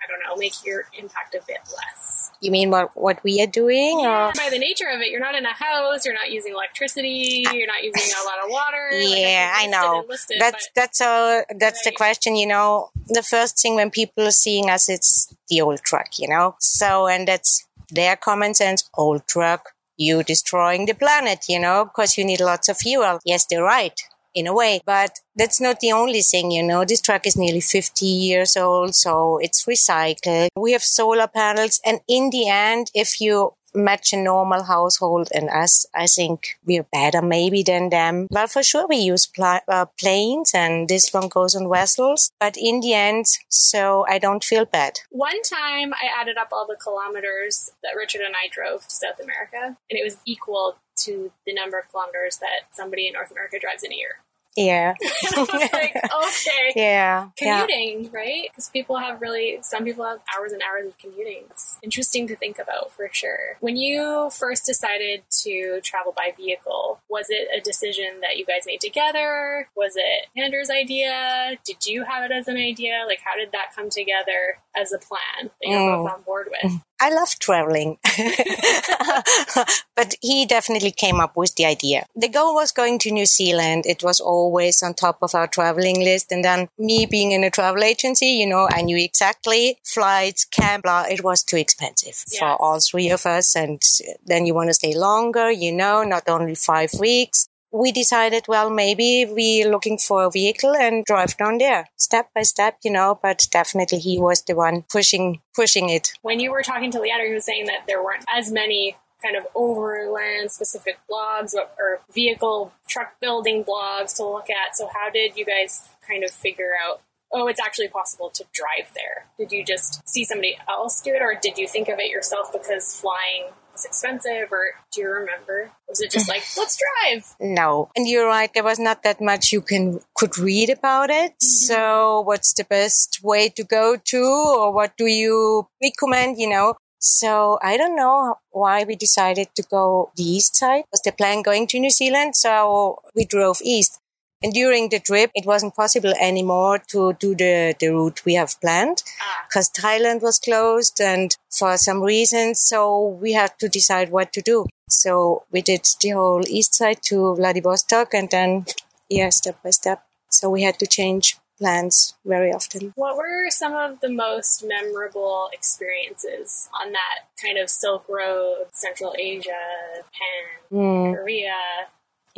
[0.01, 2.31] I don't know, make your impact a bit less.
[2.41, 3.99] You mean what, what we are doing?
[4.01, 6.05] Yeah, by the nature of it, you're not in a house.
[6.05, 7.45] You're not using electricity.
[7.53, 8.91] You're not using a lot of water.
[8.93, 10.05] Like, Yeah, I know.
[10.09, 12.91] listed, That's that's a that's the question, you know.
[13.09, 16.55] The first thing when people are seeing us, it's the old truck, you know.
[16.61, 18.89] So and that's their common sense.
[18.97, 23.19] Old truck, you destroying the planet, you know, because you need lots of fuel.
[23.25, 24.01] Yes, they're right
[24.35, 26.85] in a way, but that's not the only thing, you know.
[26.85, 30.49] This truck is nearly 50 years old, so it's recycled.
[30.57, 35.49] We have solar panels, and in the end, if you match a normal household and
[35.51, 38.27] us, I think we're better maybe than them.
[38.31, 42.57] Well, for sure we use pl- uh, planes and this one goes on vessels, but
[42.57, 45.01] in the end, so I don't feel bad.
[45.11, 49.21] One time I added up all the kilometers that Richard and I drove to South
[49.23, 53.59] America, and it was equal to the number of kilometers that somebody in North America
[53.61, 54.21] drives in a year.
[54.57, 54.95] Yeah.
[55.01, 56.73] And I was like, okay.
[56.75, 57.29] yeah.
[57.41, 57.61] Yeah.
[57.67, 58.49] Commuting, right?
[58.51, 61.45] Because people have really, some people have hours and hours of commuting.
[61.51, 63.57] It's interesting to think about for sure.
[63.61, 68.63] When you first decided to travel by vehicle, was it a decision that you guys
[68.67, 69.69] made together?
[69.77, 71.57] Was it Anders' idea?
[71.65, 73.05] Did you have it as an idea?
[73.07, 76.15] Like, how did that come together as a plan that you're both Mm.
[76.15, 76.73] on board with?
[77.01, 77.99] I love traveling.
[79.97, 82.07] but he definitely came up with the idea.
[82.17, 83.85] The goal was going to New Zealand.
[83.87, 86.33] It was always on top of our traveling list.
[86.33, 90.85] And then me being in a travel agency, you know, I knew exactly flights, camp,
[90.85, 92.39] blah, it was too expensive Yes.
[92.39, 93.55] for all three of us.
[93.57, 93.81] And
[94.27, 97.49] then you want to stay longer, you know, not only five weeks.
[97.71, 102.43] We decided, well, maybe we're looking for a vehicle and drive down there step by
[102.43, 106.13] step, you know, but definitely he was the one pushing, pushing it.
[106.23, 109.37] When you were talking to Leander, he was saying that there weren't as many kind
[109.37, 114.77] of overland specific blogs or, or vehicle truck building blogs to look at.
[114.77, 117.03] So how did you guys kind of figure out?
[117.33, 119.27] Oh, it's actually possible to drive there.
[119.39, 122.53] Did you just see somebody else do it, or did you think of it yourself
[122.53, 125.71] because flying was expensive, or do you remember?
[125.89, 127.35] Was it just like let's drive?
[127.41, 127.91] No.
[127.97, 128.53] And you're right.
[128.53, 131.33] There was not that much you can, could read about it.
[131.33, 131.47] Mm-hmm.
[131.47, 136.75] So what's the best way to go to or what do you recommend, you know?
[137.01, 140.85] So I don't know why we decided to go the east side.
[140.91, 142.35] Was the plan going to New Zealand?
[142.35, 143.98] So we drove east.
[144.43, 148.61] And during the trip, it wasn't possible anymore to do the, the route we have
[148.61, 152.61] planned Ah, because Thailand was closed and for some reasons.
[152.61, 154.67] So we had to decide what to do.
[154.89, 158.67] So we did the whole east side to Vladivostok and then,
[159.09, 160.05] yeah, step by step.
[160.31, 162.93] So we had to change plans very often.
[162.95, 169.15] what were some of the most memorable experiences on that kind of Silk Road, Central
[169.19, 169.51] Asia,
[169.97, 171.55] Japan, Mm, Korea?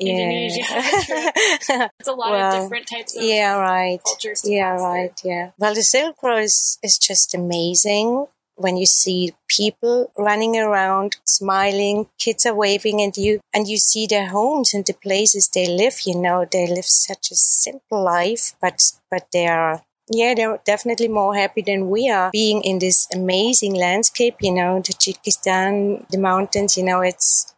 [0.01, 0.15] Yeah.
[0.17, 1.91] Indonesia.
[2.01, 4.01] It's a lot Well, of different types of yeah, right.
[4.05, 4.43] cultures.
[4.45, 4.91] Yeah, pass through.
[4.91, 5.21] right.
[5.25, 5.51] Yeah.
[5.59, 12.07] Well, the Silk Road is, is just amazing when you see people running around, smiling,
[12.19, 16.01] kids are waving at you, and you see their homes and the places they live.
[16.05, 19.83] You know, they live such a simple life, but but they are.
[20.13, 24.37] Yeah, they're definitely more happy than we are being in this amazing landscape.
[24.41, 26.77] You know, Tajikistan, the mountains.
[26.77, 27.55] You know, it's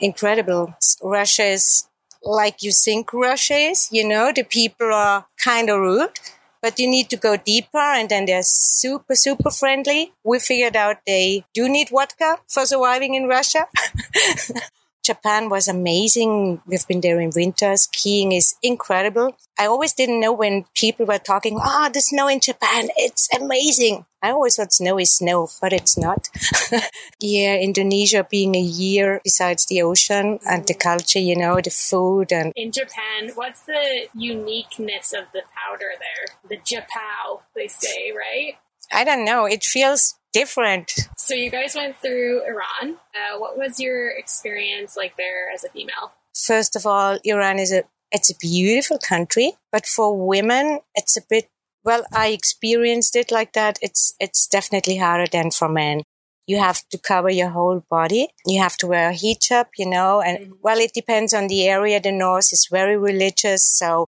[0.00, 0.74] incredible.
[1.02, 1.88] Russia is
[2.22, 3.88] like you think Russia is.
[3.90, 6.18] You know, the people are kind of rude,
[6.60, 10.12] but you need to go deeper and then they're super, super friendly.
[10.24, 13.66] We figured out they do need vodka for surviving in Russia.
[15.02, 16.62] Japan was amazing.
[16.66, 17.76] We've been there in winter.
[17.76, 19.36] Skiing is incredible.
[19.58, 24.06] I always didn't know when people were talking, ah, the snow in Japan, it's amazing.
[24.22, 26.28] I always thought snow is snow, but it's not.
[27.20, 32.32] yeah, Indonesia being a year besides the ocean and the culture, you know, the food
[32.32, 36.38] and In Japan, what's the uniqueness of the powder there?
[36.48, 38.54] The JaPow, they say, right?
[38.92, 39.46] I don't know.
[39.46, 40.92] It feels different.
[41.16, 42.96] So you guys went through Iran.
[43.14, 46.12] Uh, what was your experience like there as a female?
[46.34, 51.22] First of all, Iran is a it's a beautiful country, but for women, it's a
[51.28, 51.48] bit
[51.84, 52.04] well.
[52.12, 53.78] I experienced it like that.
[53.80, 56.02] It's it's definitely harder than for men.
[56.46, 58.28] You have to cover your whole body.
[58.44, 62.00] You have to wear a hijab, you know, and well, it depends on the area.
[62.00, 64.06] The north is very religious, so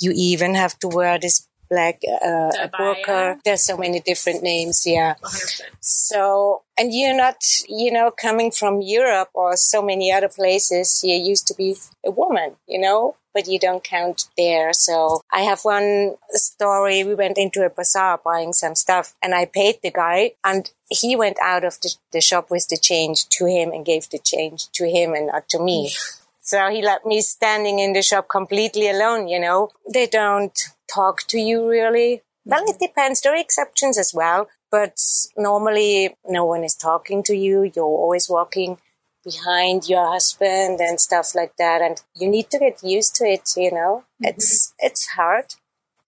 [0.00, 3.38] you even have to wear this black uh, a burqa.
[3.44, 5.14] There's so many different names, yeah.
[5.22, 5.62] 100%.
[5.80, 11.16] So, and you're not, you know, coming from Europe or so many other places, you
[11.16, 14.72] used to be a woman, you know, but you don't count there.
[14.72, 17.02] So I have one story.
[17.02, 21.16] We went into a bazaar buying some stuff and I paid the guy and he
[21.16, 24.68] went out of the, the shop with the change to him and gave the change
[24.72, 25.92] to him and not to me.
[26.46, 29.70] So he left me standing in the shop completely alone, you know.
[29.90, 30.52] They don't
[30.92, 32.22] talk to you really.
[32.44, 33.20] Well, it depends.
[33.20, 34.98] There are exceptions as well, but
[35.36, 37.70] normally no one is talking to you.
[37.74, 38.78] You're always walking
[39.24, 41.80] behind your husband and stuff like that.
[41.80, 44.04] And you need to get used to it, you know.
[44.22, 44.26] Mm-hmm.
[44.26, 45.54] It's, it's hard.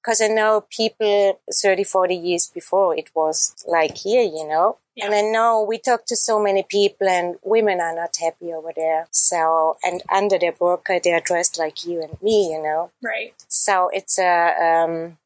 [0.04, 4.78] Cause I know people 30, 40 years before it was like here, you know.
[4.96, 5.06] Yeah.
[5.06, 8.72] And I know we talk to so many people and women are not happy over
[8.74, 9.06] there.
[9.11, 12.90] So, and under their burqa, they are dressed like you and me, you know.
[13.02, 13.35] Right.
[13.48, 15.18] So it's a, um,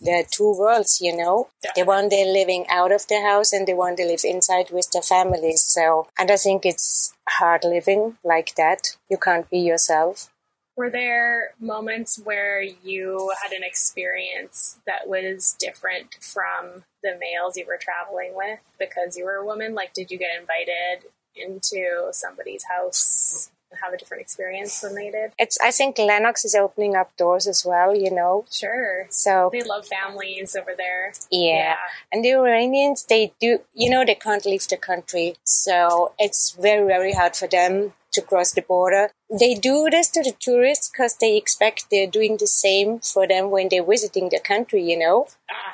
[0.00, 1.48] there are two worlds, you know.
[1.76, 4.90] The one they're living out of their house and the one they live inside with
[4.92, 5.62] their families.
[5.62, 8.96] So, and I think it's hard living like that.
[9.10, 10.30] You can't be yourself.
[10.80, 17.66] Were there moments where you had an experience that was different from the males you
[17.66, 19.74] were traveling with because you were a woman?
[19.74, 25.10] Like, did you get invited into somebody's house and have a different experience than they
[25.10, 25.32] did?
[25.38, 28.46] It's, I think Lennox is opening up doors as well, you know.
[28.50, 29.06] Sure.
[29.10, 31.12] So, They love families over there.
[31.30, 31.76] yeah.
[32.10, 35.36] And the Iranians, they do, you know, they can't leave the country.
[35.44, 39.10] So it's very, very hard for them to cross the border.
[39.30, 43.50] They do this to the tourists because they expect they're doing the same for them
[43.50, 45.26] when they're visiting the country, you know.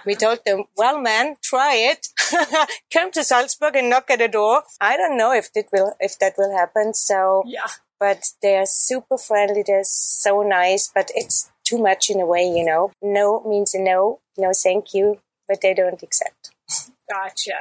[0.05, 2.09] We told them, well, man, try it.
[2.93, 4.63] Come to Salzburg and knock at the door.
[4.81, 6.95] I don't know if that will, if that will happen.
[6.95, 7.67] So, Yeah.
[7.99, 9.63] but they're super friendly.
[9.67, 12.93] They're so nice, but it's too much in a way, you know.
[13.03, 14.21] No means a no.
[14.37, 15.19] No, thank you.
[15.49, 16.51] But they don't accept.
[17.11, 17.53] Gotcha.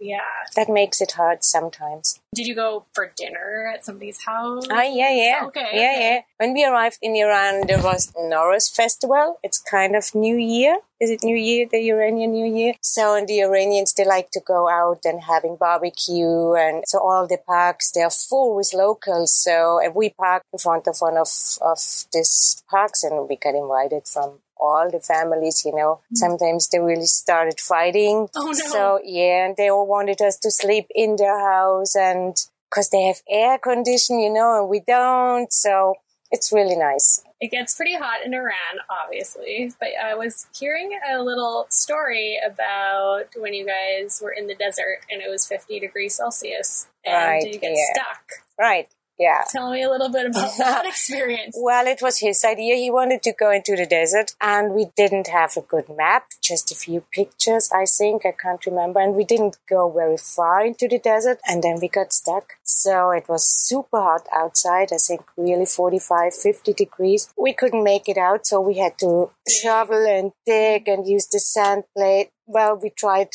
[0.00, 0.20] Yeah.
[0.56, 2.18] That makes it hard sometimes.
[2.34, 4.66] Did you go for dinner at somebody's house?
[4.70, 5.40] Ah, yeah, yeah.
[5.46, 6.14] Okay, Yeah, okay.
[6.14, 6.20] yeah.
[6.38, 9.38] When we arrived in Iran, there was Nowruz Festival.
[9.42, 10.78] It's kind of New Year.
[11.00, 12.74] Is it New Year, the Iranian New Year?
[12.80, 16.54] So the Iranians, they like to go out and having barbecue.
[16.54, 19.34] And so all the parks, they're full with locals.
[19.34, 21.28] So and we parked in front of one of,
[21.60, 21.78] of
[22.12, 26.00] these parks and we got invited from all the families, you know.
[26.12, 26.16] Mm.
[26.16, 28.28] Sometimes they really started fighting.
[28.36, 28.52] Oh, no.
[28.52, 32.36] So yeah, and they all wanted us to sleep in their house and
[32.70, 35.52] because they have air condition, you know, and we don't.
[35.52, 35.94] So
[36.30, 37.22] it's really nice.
[37.40, 43.24] It gets pretty hot in Iran, obviously, but I was hearing a little story about
[43.36, 47.46] when you guys were in the desert and it was 50 degrees Celsius and Right,
[47.46, 47.94] you get yeah.
[47.94, 48.22] stuck.
[48.58, 48.88] Right.
[49.20, 49.44] Yeah.
[49.50, 51.54] Tell me a little bit about that experience.
[51.60, 52.76] Well, it was his idea.
[52.76, 56.72] He wanted to go into the desert and we didn't have a good map, just
[56.72, 58.24] a few pictures, I think.
[58.24, 58.98] I can't remember.
[58.98, 62.54] And we didn't go very far into the desert and then we got stuck.
[62.62, 64.88] So it was super hot outside.
[64.90, 67.28] I think really 45, 50 degrees.
[67.36, 68.46] We couldn't make it out.
[68.46, 72.30] So we had to shovel and dig and use the sand plate.
[72.46, 73.28] Well, we tried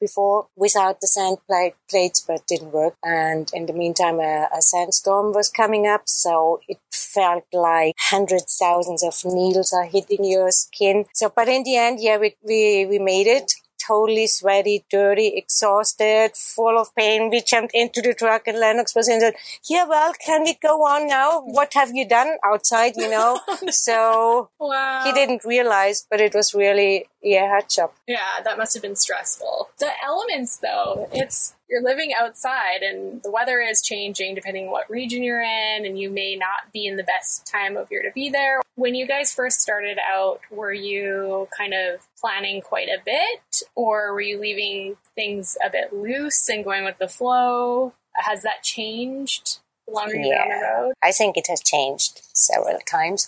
[0.00, 2.94] before without the sand plate plates, but didn't work.
[3.04, 8.56] And in the meantime, a, a sandstorm was coming up, so it felt like hundreds,
[8.60, 11.04] thousands of needles are hitting your skin.
[11.14, 13.52] So, but in the end, yeah, we we, we made it.
[13.86, 17.30] Totally sweaty, dirty, exhausted, full of pain.
[17.30, 19.32] We jumped into the truck and Lennox was in the,
[19.68, 21.40] yeah, well, can we go on now?
[21.40, 23.40] What have you done outside, you know?
[23.70, 25.02] so Wow.
[25.04, 27.92] he didn't realize, but it was really, yeah, job.
[28.06, 29.70] Yeah, that must have been stressful.
[29.78, 34.90] The elements, though, it's you're living outside and the weather is changing depending on what
[34.90, 38.10] region you're in, and you may not be in the best time of year to
[38.12, 38.60] be there.
[38.74, 44.12] When you guys first started out, were you kind of planning quite a bit, or
[44.12, 47.92] were you leaving things a bit loose and going with the flow?
[48.14, 49.58] Has that changed
[49.88, 50.92] longer you're down the road?
[51.02, 53.26] I think it has changed several times.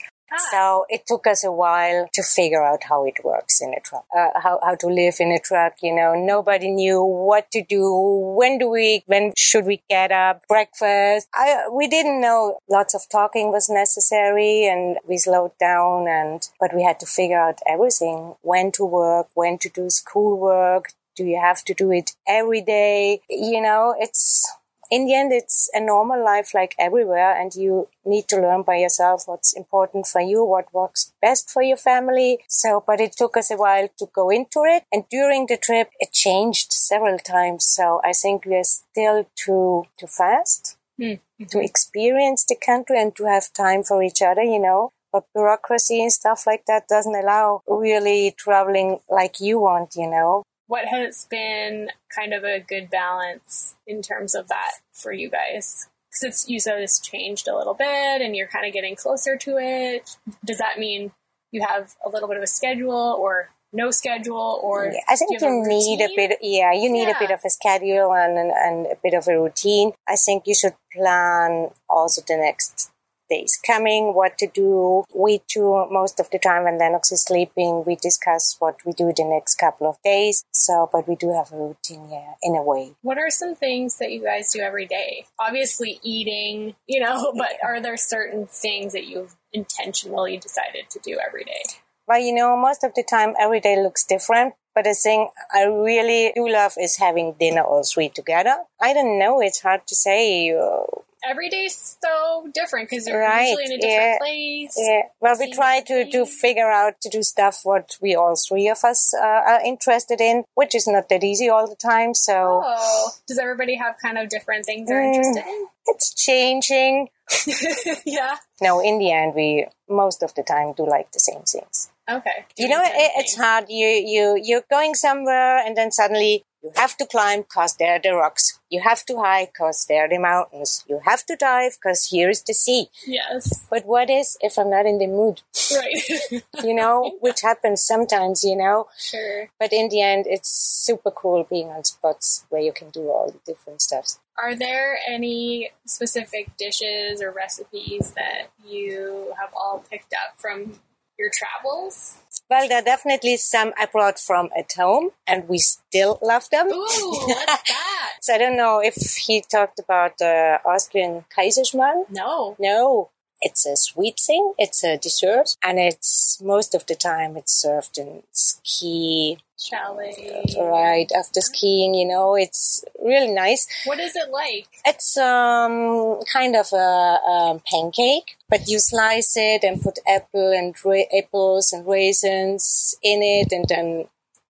[0.50, 4.06] So it took us a while to figure out how it works in a truck,
[4.16, 5.74] uh, how, how to live in a truck.
[5.82, 7.92] You know, nobody knew what to do.
[8.36, 10.46] When do we, when should we get up?
[10.48, 11.28] Breakfast.
[11.34, 16.74] I, we didn't know lots of talking was necessary and we slowed down and, but
[16.74, 18.34] we had to figure out everything.
[18.42, 20.92] When to work, when to do schoolwork.
[21.14, 23.20] Do you have to do it every day?
[23.28, 24.50] You know, it's,
[24.92, 28.76] in the end, it's a normal life like everywhere, and you need to learn by
[28.76, 32.40] yourself what's important for you, what works best for your family.
[32.48, 34.84] So, but it took us a while to go into it.
[34.92, 37.64] And during the trip, it changed several times.
[37.64, 41.14] So I think we are still too, too fast Hmm.
[41.48, 44.90] to experience the country and to have time for each other, you know.
[45.12, 50.42] But bureaucracy and stuff like that doesn't allow really traveling like you want, you know.
[50.66, 55.88] What has been kind of a good balance in terms of that for you guys?
[56.22, 59.56] It's you said it's changed a little bit, and you're kind of getting closer to
[59.58, 60.16] it.
[60.44, 61.12] Does that mean
[61.50, 65.32] you have a little bit of a schedule, or no schedule, or Yeah, I think
[65.32, 66.38] you, a need a bit.
[66.42, 67.16] Yeah, you need Yeah.
[67.16, 69.92] a bit of a schedule and, and and a bit of a routine.
[70.06, 72.91] I think you should plan also the next
[73.32, 75.04] days coming, what to do.
[75.14, 79.12] We too, most of the time when Lennox is sleeping, we discuss what we do
[79.16, 80.44] the next couple of days.
[80.52, 82.92] So, but we do have a routine, yeah, in a way.
[83.02, 85.26] What are some things that you guys do every day?
[85.40, 91.18] Obviously, eating, you know, but are there certain things that you've intentionally decided to do
[91.26, 91.62] every day?
[92.06, 94.54] Well, you know, most of the time every day looks different.
[94.74, 98.56] But the thing I really do love is having dinner all three together.
[98.80, 100.50] I don't know, it's hard to say.
[100.50, 104.18] Uh, Every day's so different because you're Right, usually in a different yeah.
[104.18, 104.74] place.
[104.76, 108.68] Yeah, well, we try to to, figure out to do stuff what we all three
[108.68, 112.12] of us uh, are interested in, which is not that easy all the time.
[112.14, 115.14] So Oh, does everybody have kind of different things they're Mm.
[115.14, 115.66] interested in?
[115.86, 117.08] it's changing.
[118.04, 118.36] yeah.
[118.60, 121.90] No, in the end, we most of the time do like the same things.
[122.10, 122.44] Okay.
[122.56, 123.66] You know, it, it's hard.
[123.68, 128.00] You you you're going somewhere, and then suddenly you have to climb because there are
[128.00, 128.60] the rocks.
[128.70, 130.84] You have to hike because there are the mountains.
[130.88, 132.86] You have to dive because here is the sea.
[133.06, 133.66] Yes.
[133.68, 135.42] But what is if I'm not in the mood?
[135.74, 136.42] Right.
[136.62, 138.44] You know, which happens sometimes.
[138.44, 138.86] You know.
[138.98, 139.48] sure.
[139.58, 143.30] But in the end, it's super cool being on spots where you can do all
[143.30, 144.18] the different stuff.
[144.38, 150.78] Are there any specific dishes or recipes that you have all picked up from
[151.18, 152.18] your travels?
[152.52, 156.66] Well, there are definitely some I brought from at home, and we still love them.
[156.66, 158.10] Ooh, what's that?
[158.20, 162.10] So I don't know if he talked about the Austrian Kaiserschmarrn.
[162.10, 162.54] No.
[162.58, 163.08] No,
[163.42, 164.54] it's a sweet thing.
[164.58, 169.38] It's a dessert, and it's most of the time it's served in ski.
[169.60, 170.44] Chalet.
[170.58, 173.66] Right after skiing, you know, it's really nice.
[173.84, 174.66] What is it like?
[174.84, 180.74] It's um kind of a, um pancake, but you slice it and put apple and
[180.84, 184.06] ra- apples and raisins in it, and then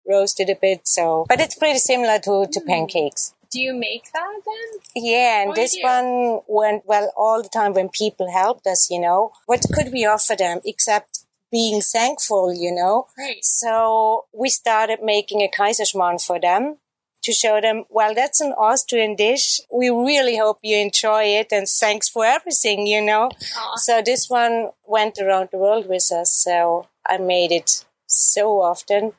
[0.09, 0.89] roast it a bit.
[0.89, 3.35] So, but it's pretty similar to to pancakes.
[3.53, 4.81] Do you make that then?
[5.05, 9.33] Yeah, and this one went well all the time when people helped us, you know.
[9.47, 13.07] What could we offer them except being thankful, you know?
[13.19, 13.45] Right.
[13.45, 16.79] So we started making a Kaiserschmarrn for them
[17.23, 19.61] to show them, well, that's an Austrian dish.
[19.73, 23.31] We really hope you enjoy it and thanks for everything, you know?
[23.57, 23.77] Aw.
[23.77, 26.33] So this one went around the world with us.
[26.33, 29.13] So I made it so often,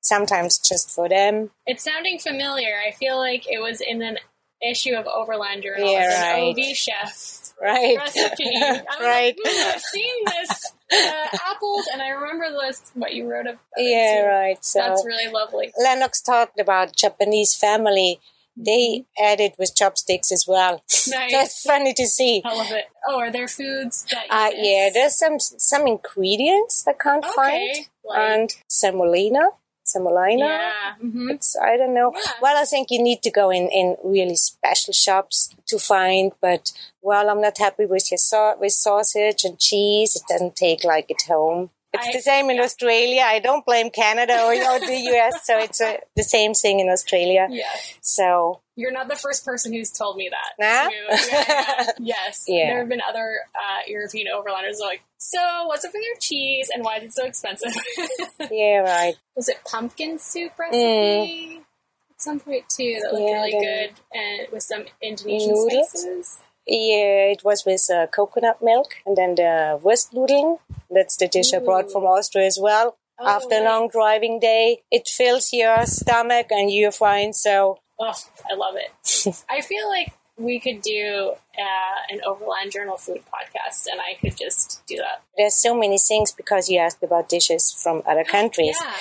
[0.00, 1.50] sometimes just for them.
[1.66, 2.74] It's sounding familiar.
[2.86, 4.18] I feel like it was in an
[4.62, 6.58] issue of Overland Journal Yeah, as an right.
[6.58, 7.96] OV chef Right.
[7.98, 8.44] recipe.
[8.56, 9.36] I'm Right.
[9.36, 13.60] like, "Hmm, I've seen this uh, apples, and I remember this what you wrote about.
[13.76, 14.64] it, Yeah, right.
[14.64, 15.72] So That's really lovely.
[15.78, 18.18] Lennox talked about Japanese family.
[18.56, 20.82] They added with chopsticks as well.
[21.08, 21.32] Nice.
[21.32, 22.42] That's funny to see.
[22.44, 22.86] I love it.
[23.06, 27.34] Oh, are there foods that you Uh, yeah, there's some some ingredients I can't Okay.
[27.34, 29.50] find, Like- and semolina,
[29.92, 30.46] semolina.
[30.46, 30.94] Yeah.
[31.00, 32.10] hmm It's I don't know.
[32.14, 32.32] Yeah.
[32.44, 35.36] Well, I think you need to go in in really special shops
[35.70, 36.32] to find.
[36.46, 36.64] But
[37.08, 40.10] well, I'm not happy with your sau- with sausage and cheese.
[40.18, 41.70] It doesn't take like at home.
[41.92, 43.22] It's I- the same in Australia.
[43.24, 45.44] I don't blame Canada or, or the US.
[45.44, 47.48] So it's uh the same thing in Australia.
[47.50, 47.98] Yes.
[48.00, 50.50] So You're not the first person who's told me that.
[50.58, 50.88] Nah?
[50.88, 51.06] too.
[51.10, 51.44] Yeah,
[51.76, 51.90] yeah.
[51.98, 52.44] yes.
[52.46, 52.66] Yeah.
[52.70, 56.16] There have been other uh, European overlanders who are like, so what's up with your
[56.20, 57.74] cheese and why is it so expensive?
[58.50, 59.14] yeah, right.
[59.36, 61.60] Was it pumpkin soup recipe?
[62.10, 63.28] At some point too, that looked Mm.
[63.30, 65.90] Yeah, really good and with some Indonesian Noodles?
[65.90, 66.42] spices.
[66.66, 70.58] Yeah, it was with uh, coconut milk and then the Wurstnudeln.
[70.90, 72.96] That's the dish I brought from Austria as well.
[73.18, 77.32] Oh, After a long driving day, it fills your stomach and you're fine.
[77.32, 78.14] So Oh,
[78.50, 79.44] I love it.
[79.50, 84.38] I feel like we could do uh, an Overland Journal food podcast, and I could
[84.38, 85.22] just do that.
[85.36, 88.74] there's so many things because you asked about dishes from other countries.
[88.80, 88.94] Yeah.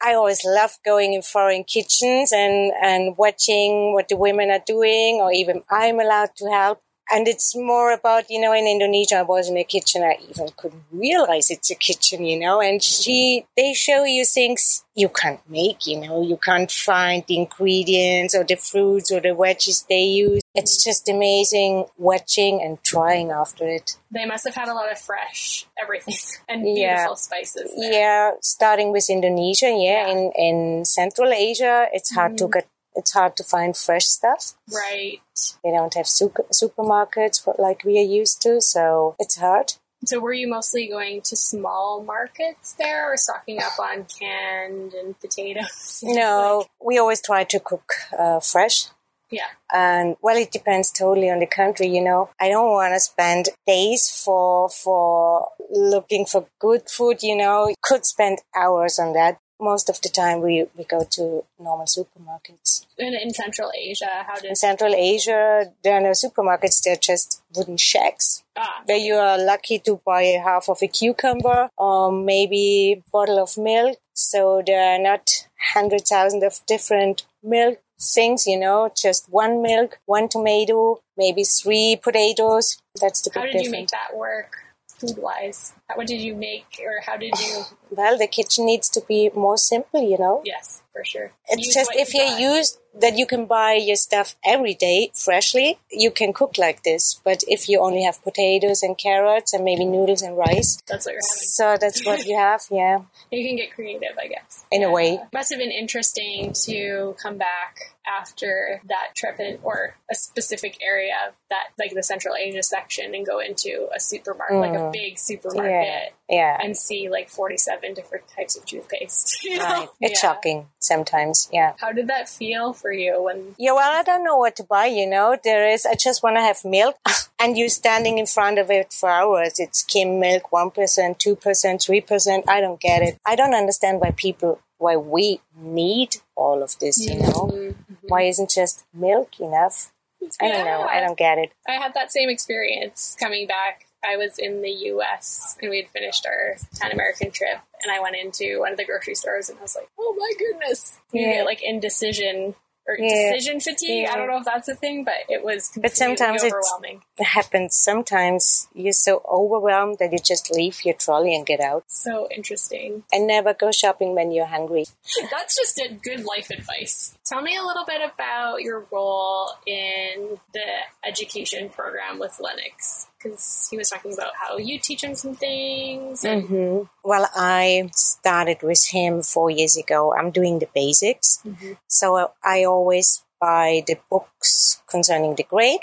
[0.00, 5.16] I always love going in foreign kitchens and, and watching what the women are doing
[5.20, 6.78] or even I'm allowed to help.
[7.10, 10.02] And it's more about, you know, in Indonesia, I was in a kitchen.
[10.02, 14.84] I even couldn't realize it's a kitchen, you know, and she, they show you things
[14.94, 19.28] you can't make, you know, you can't find the ingredients or the fruits or the
[19.28, 20.42] veggies they use.
[20.54, 23.96] It's just amazing watching and trying after it.
[24.10, 26.16] They must have had a lot of fresh everything
[26.48, 26.96] and Yeah.
[26.96, 27.72] beautiful spices.
[27.78, 27.92] There.
[27.92, 30.12] Yeah, starting with Indonesia, yeah, Yeah.
[30.12, 32.52] in in Central Asia, it's hard to mm.
[32.54, 32.66] get
[32.98, 34.54] it's hard to find fresh stuff.
[34.70, 35.20] Right.
[35.64, 39.72] They don't have super, supermarkets like we are used to, so it's hard.
[40.04, 45.18] So were you mostly going to small markets there or stocking up on canned and
[45.18, 46.04] potatoes?
[46.20, 48.86] No, we always try to cook uh, fresh.
[49.30, 49.50] yeah.
[49.72, 52.30] And well, it depends totally on the country, you know.
[52.40, 57.74] I don't want to spend days for for looking for good food, you know.
[57.82, 59.38] Could spend hours on that.
[59.60, 62.86] Most of the time, we we go to normal supermarkets.
[62.98, 67.76] And in Central Asia, how In Central Asia, there are no supermarkets, they're just wooden
[67.76, 73.10] shacks ah where you are lucky to buy half of a cucumber or maybe a
[73.10, 73.98] bottle of milk.
[74.14, 75.28] So there are not
[75.74, 81.98] hundred thousand of different milk things, you know, just one milk, one tomato, maybe three
[82.00, 82.78] potatoes.
[83.00, 84.67] That's the how did you make that work
[84.98, 85.72] food wise?
[85.94, 89.56] What did you make or how did you Well, the kitchen needs to be more
[89.56, 90.42] simple, you know.
[90.44, 91.32] Yes, for sure.
[91.48, 95.78] It's Use just if you used that you can buy your stuff every day freshly,
[95.90, 97.20] you can cook like this.
[97.24, 101.12] But if you only have potatoes and carrots and maybe noodles and rice, That's what
[101.12, 101.48] you're having.
[101.58, 102.98] so that's what you have, yeah.
[103.30, 104.66] You can get creative, I guess.
[104.70, 105.18] In a way.
[105.32, 111.14] Must have been interesting to come back after that trip in, or a specific area
[111.50, 116.12] that, like the Central Asia section, and go into a supermarket, like a big supermarket,
[116.30, 116.34] Mm.
[116.36, 116.58] Yeah.
[116.60, 119.42] and see like 47 different types of toothpaste.
[119.44, 119.64] you know?
[119.64, 119.88] Right.
[120.00, 120.28] It's Yeah.
[120.34, 121.72] shocking sometimes, yeah.
[121.78, 124.86] How did that feel for you when Yeah, well, I don't know what to buy,
[124.86, 125.36] you know.
[125.42, 126.96] There is, I just want to have milk,
[127.40, 129.54] and you standing in front of it for hours.
[129.58, 132.44] It's skim milk, 1%, 2%, 3%.
[132.48, 133.18] I don't get it.
[133.26, 137.48] I don't understand why people, why we need all of this, you know.
[137.52, 137.87] Mm-hmm.
[137.98, 138.08] Mm-hmm.
[138.08, 139.92] Why isn't just milk enough?
[140.40, 140.82] I don't know.
[140.82, 141.52] I don't get it.
[141.68, 143.86] I had that same experience coming back.
[144.04, 148.00] I was in the US and we had finished our Pan American trip and I
[148.00, 150.98] went into one of the grocery stores and I was like, oh my goodness.
[151.12, 151.32] You Yeah.
[151.34, 152.54] get like indecision
[152.88, 153.32] or Yeah.
[153.34, 154.02] decision fatigue.
[154.04, 154.12] Yeah.
[154.14, 157.02] I don't know if that's a thing, but it was But sometimes overwhelming.
[157.18, 158.66] It happens sometimes.
[158.74, 161.84] You're so overwhelmed that you just leave your trolley and get out.
[161.88, 163.04] So interesting.
[163.12, 164.86] And never go shopping when you're hungry.
[165.30, 167.14] That's just a good life advice.
[167.26, 170.64] Tell me a little bit about your role in the
[171.04, 173.06] education program with Lennox.
[173.18, 176.24] Because he was talking about how you teach him some things.
[176.24, 180.14] And hmm Well, I started with him four years ago.
[180.14, 181.42] I'm doing the basics.
[181.88, 185.80] So uh, I always buy the books concerning the grade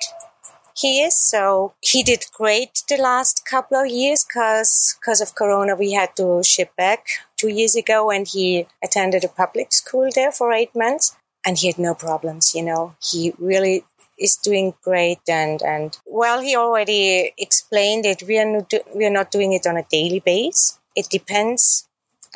[0.76, 1.18] he is.
[1.18, 5.76] So he did great the last couple of years because of Corona.
[5.76, 7.08] We had to ship back
[7.38, 11.16] two years ago and he attended a public school there for eight months
[11.46, 12.96] and he had no problems, you know.
[13.02, 13.86] He really
[14.18, 18.24] is doing great and and well he already explained it.
[18.28, 20.80] We are not do, we are not doing it on a daily base.
[20.96, 21.88] It depends.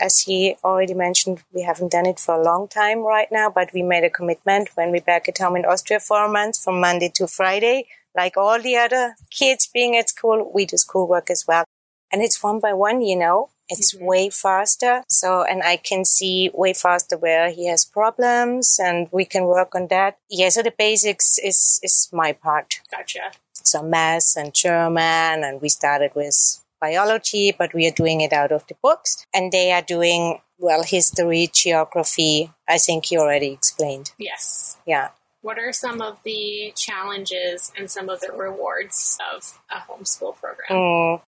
[0.01, 3.71] As he already mentioned we haven't done it for a long time right now but
[3.73, 6.79] we made a commitment when we're back at home in austria for a month from
[6.79, 7.85] monday to friday.
[8.15, 11.65] Like all the other kids being at school we do schoolwork as well.
[12.11, 16.49] And it's one by one you know it's way faster so and i can see
[16.53, 20.73] way faster where he has problems and we can work on that yeah so the
[20.77, 23.31] basics is is my part gotcha.
[23.53, 28.51] so math and german and we started with biology but we are doing it out
[28.51, 34.11] of the books and they are doing well history geography i think you already explained
[34.17, 34.77] Yes.
[34.85, 35.09] yeah
[35.41, 40.67] What are some of the challenges and some of the rewards of a homeschool program?
[40.69, 41.21] Mm.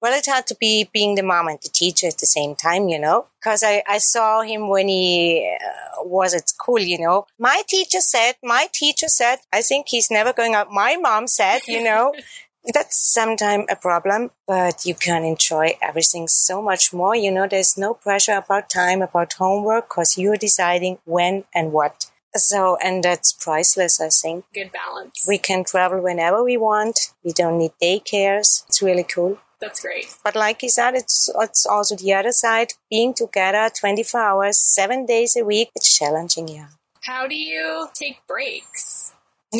[0.00, 2.88] Well, it had to be being the mom and the teacher at the same time,
[2.88, 7.26] you know, because I, I saw him when he uh, was at school, you know.
[7.38, 10.70] My teacher said, my teacher said, I think he's never going out.
[10.70, 12.14] My mom said, you know,
[12.74, 17.16] that's sometimes a problem, but you can enjoy everything so much more.
[17.16, 22.06] You know, there's no pressure about time, about homework, because you're deciding when and what.
[22.34, 24.44] So, and that's priceless, I think.
[24.54, 25.24] Good balance.
[25.26, 27.12] We can travel whenever we want.
[27.24, 28.64] We don't need daycares.
[28.68, 29.38] It's really cool.
[29.60, 30.14] That's great.
[30.22, 32.72] But like you said, it's it's also the other side.
[32.90, 36.68] Being together 24 hours, seven days a week, it's challenging, yeah.
[37.02, 39.12] How do you take breaks?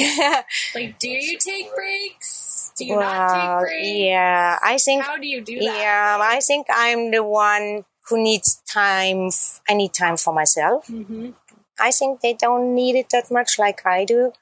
[0.75, 2.73] Like, do you take breaks?
[2.77, 3.89] Do you not take breaks?
[3.89, 5.65] yeah, I think, How do you do that?
[5.65, 9.31] yeah, I think I'm the one who needs time.
[9.69, 10.87] I need time for myself.
[10.87, 11.31] hmm
[11.81, 14.33] I think they don't need it that much like I do.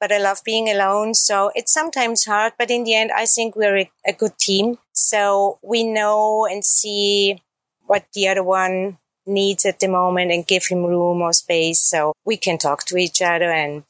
[0.00, 1.14] But I love being alone.
[1.14, 4.78] So it's sometimes hard, but in the end, I think we're a, a good team.
[4.92, 7.40] So we know and see
[7.86, 11.80] what the other one needs at the moment and give him room or space.
[11.80, 13.50] So we can talk to each other.
[13.50, 13.84] And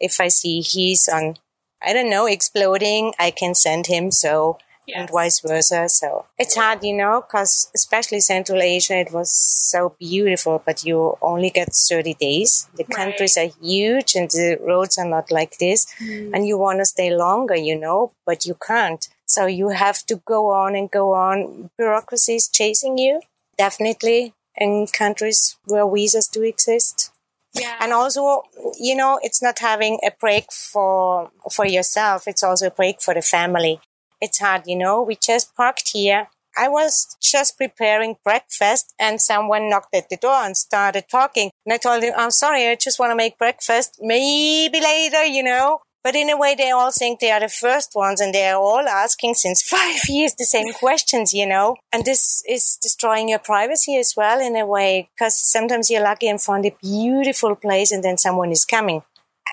[0.00, 1.36] if I see he's on,
[1.82, 4.10] I don't know, exploding, I can send him.
[4.10, 4.58] So
[4.94, 5.88] and vice versa.
[5.88, 11.16] So it's hard, you know, because especially Central Asia, it was so beautiful, but you
[11.22, 12.68] only get 30 days.
[12.76, 12.96] The Right.
[12.96, 15.86] countries are huge and the roads are not like this.
[16.00, 16.30] Mm.
[16.34, 19.08] And you want to stay longer, you know, but you can't.
[19.26, 21.70] So you have to go on and go on.
[21.76, 23.20] Bureaucracy is chasing you,
[23.58, 27.10] definitely, in countries where visas do exist
[27.54, 27.76] Yeah.
[27.80, 28.42] and also
[28.78, 33.14] you know it's not having a break for for yourself it's also a break for
[33.14, 33.80] the family
[34.20, 35.02] it's hard you know.
[35.02, 36.28] We just parked here.
[36.56, 41.50] I was just preparing breakfast and someone knocked at the door and started talking.
[41.64, 43.98] And i told him i'm sorry i just want to make breakfast.
[44.00, 45.80] Maybe later you know.
[46.04, 48.60] But in a way they all think they are the first ones and they are
[48.60, 51.76] all asking since five years the same questions you know.
[51.92, 56.28] And this is destroying your privacy as well in a way because sometimes you're lucky
[56.28, 59.02] and find a beautiful place and then someone is coming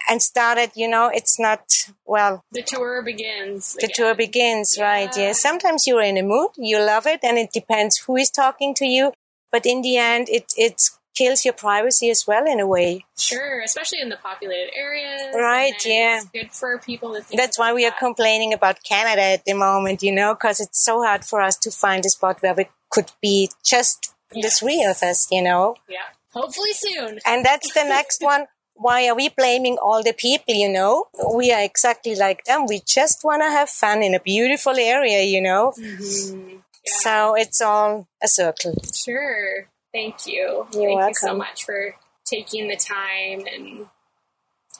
[0.09, 1.61] and started you know it's not
[2.05, 3.73] well the tour begins.
[3.73, 3.95] the again.
[3.95, 5.27] tour begins right Yeah.
[5.27, 8.73] yeah sometimes you're in a mood you love it and it depends who is talking
[8.75, 9.11] to you
[9.51, 10.81] but in the end it it
[11.17, 15.33] kills your privacy as well in a way Sure, especially in the populated areas.
[15.33, 16.17] Right, yeah.
[16.17, 20.11] It's good for people that's why we are complaining about canada at the moment you
[20.11, 23.49] know because it's so hard for us to find a spot where we could be
[23.63, 25.99] just the three of us you know Yeah.
[26.33, 27.19] Hopefully soon.
[27.25, 28.47] And that's the next one.
[28.75, 31.05] Why are we blaming all the people, you know?
[31.33, 32.65] We are exactly like them.
[32.67, 35.73] We just want to have fun in a beautiful area, you know?
[35.77, 36.61] Mhm.
[36.85, 36.93] Yeah.
[36.99, 38.75] So it's all a circle.
[38.93, 39.67] Sure.
[39.93, 40.67] Thank you.
[40.73, 41.95] You're Thank you so much for
[42.25, 43.87] taking the time and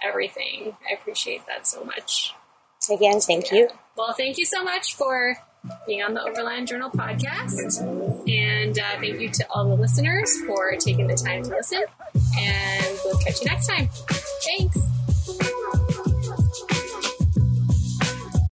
[0.04, 0.76] everything.
[0.90, 2.34] I appreciate that so much.
[2.92, 3.70] Again, thank you.
[3.96, 5.38] Well, thank you so much for
[5.88, 8.14] being on the Overland Journal podcast.
[8.78, 11.84] And uh, thank you to all the listeners for taking the time to listen.
[12.38, 13.88] And we'll catch you next time.
[13.88, 14.95] Thanks.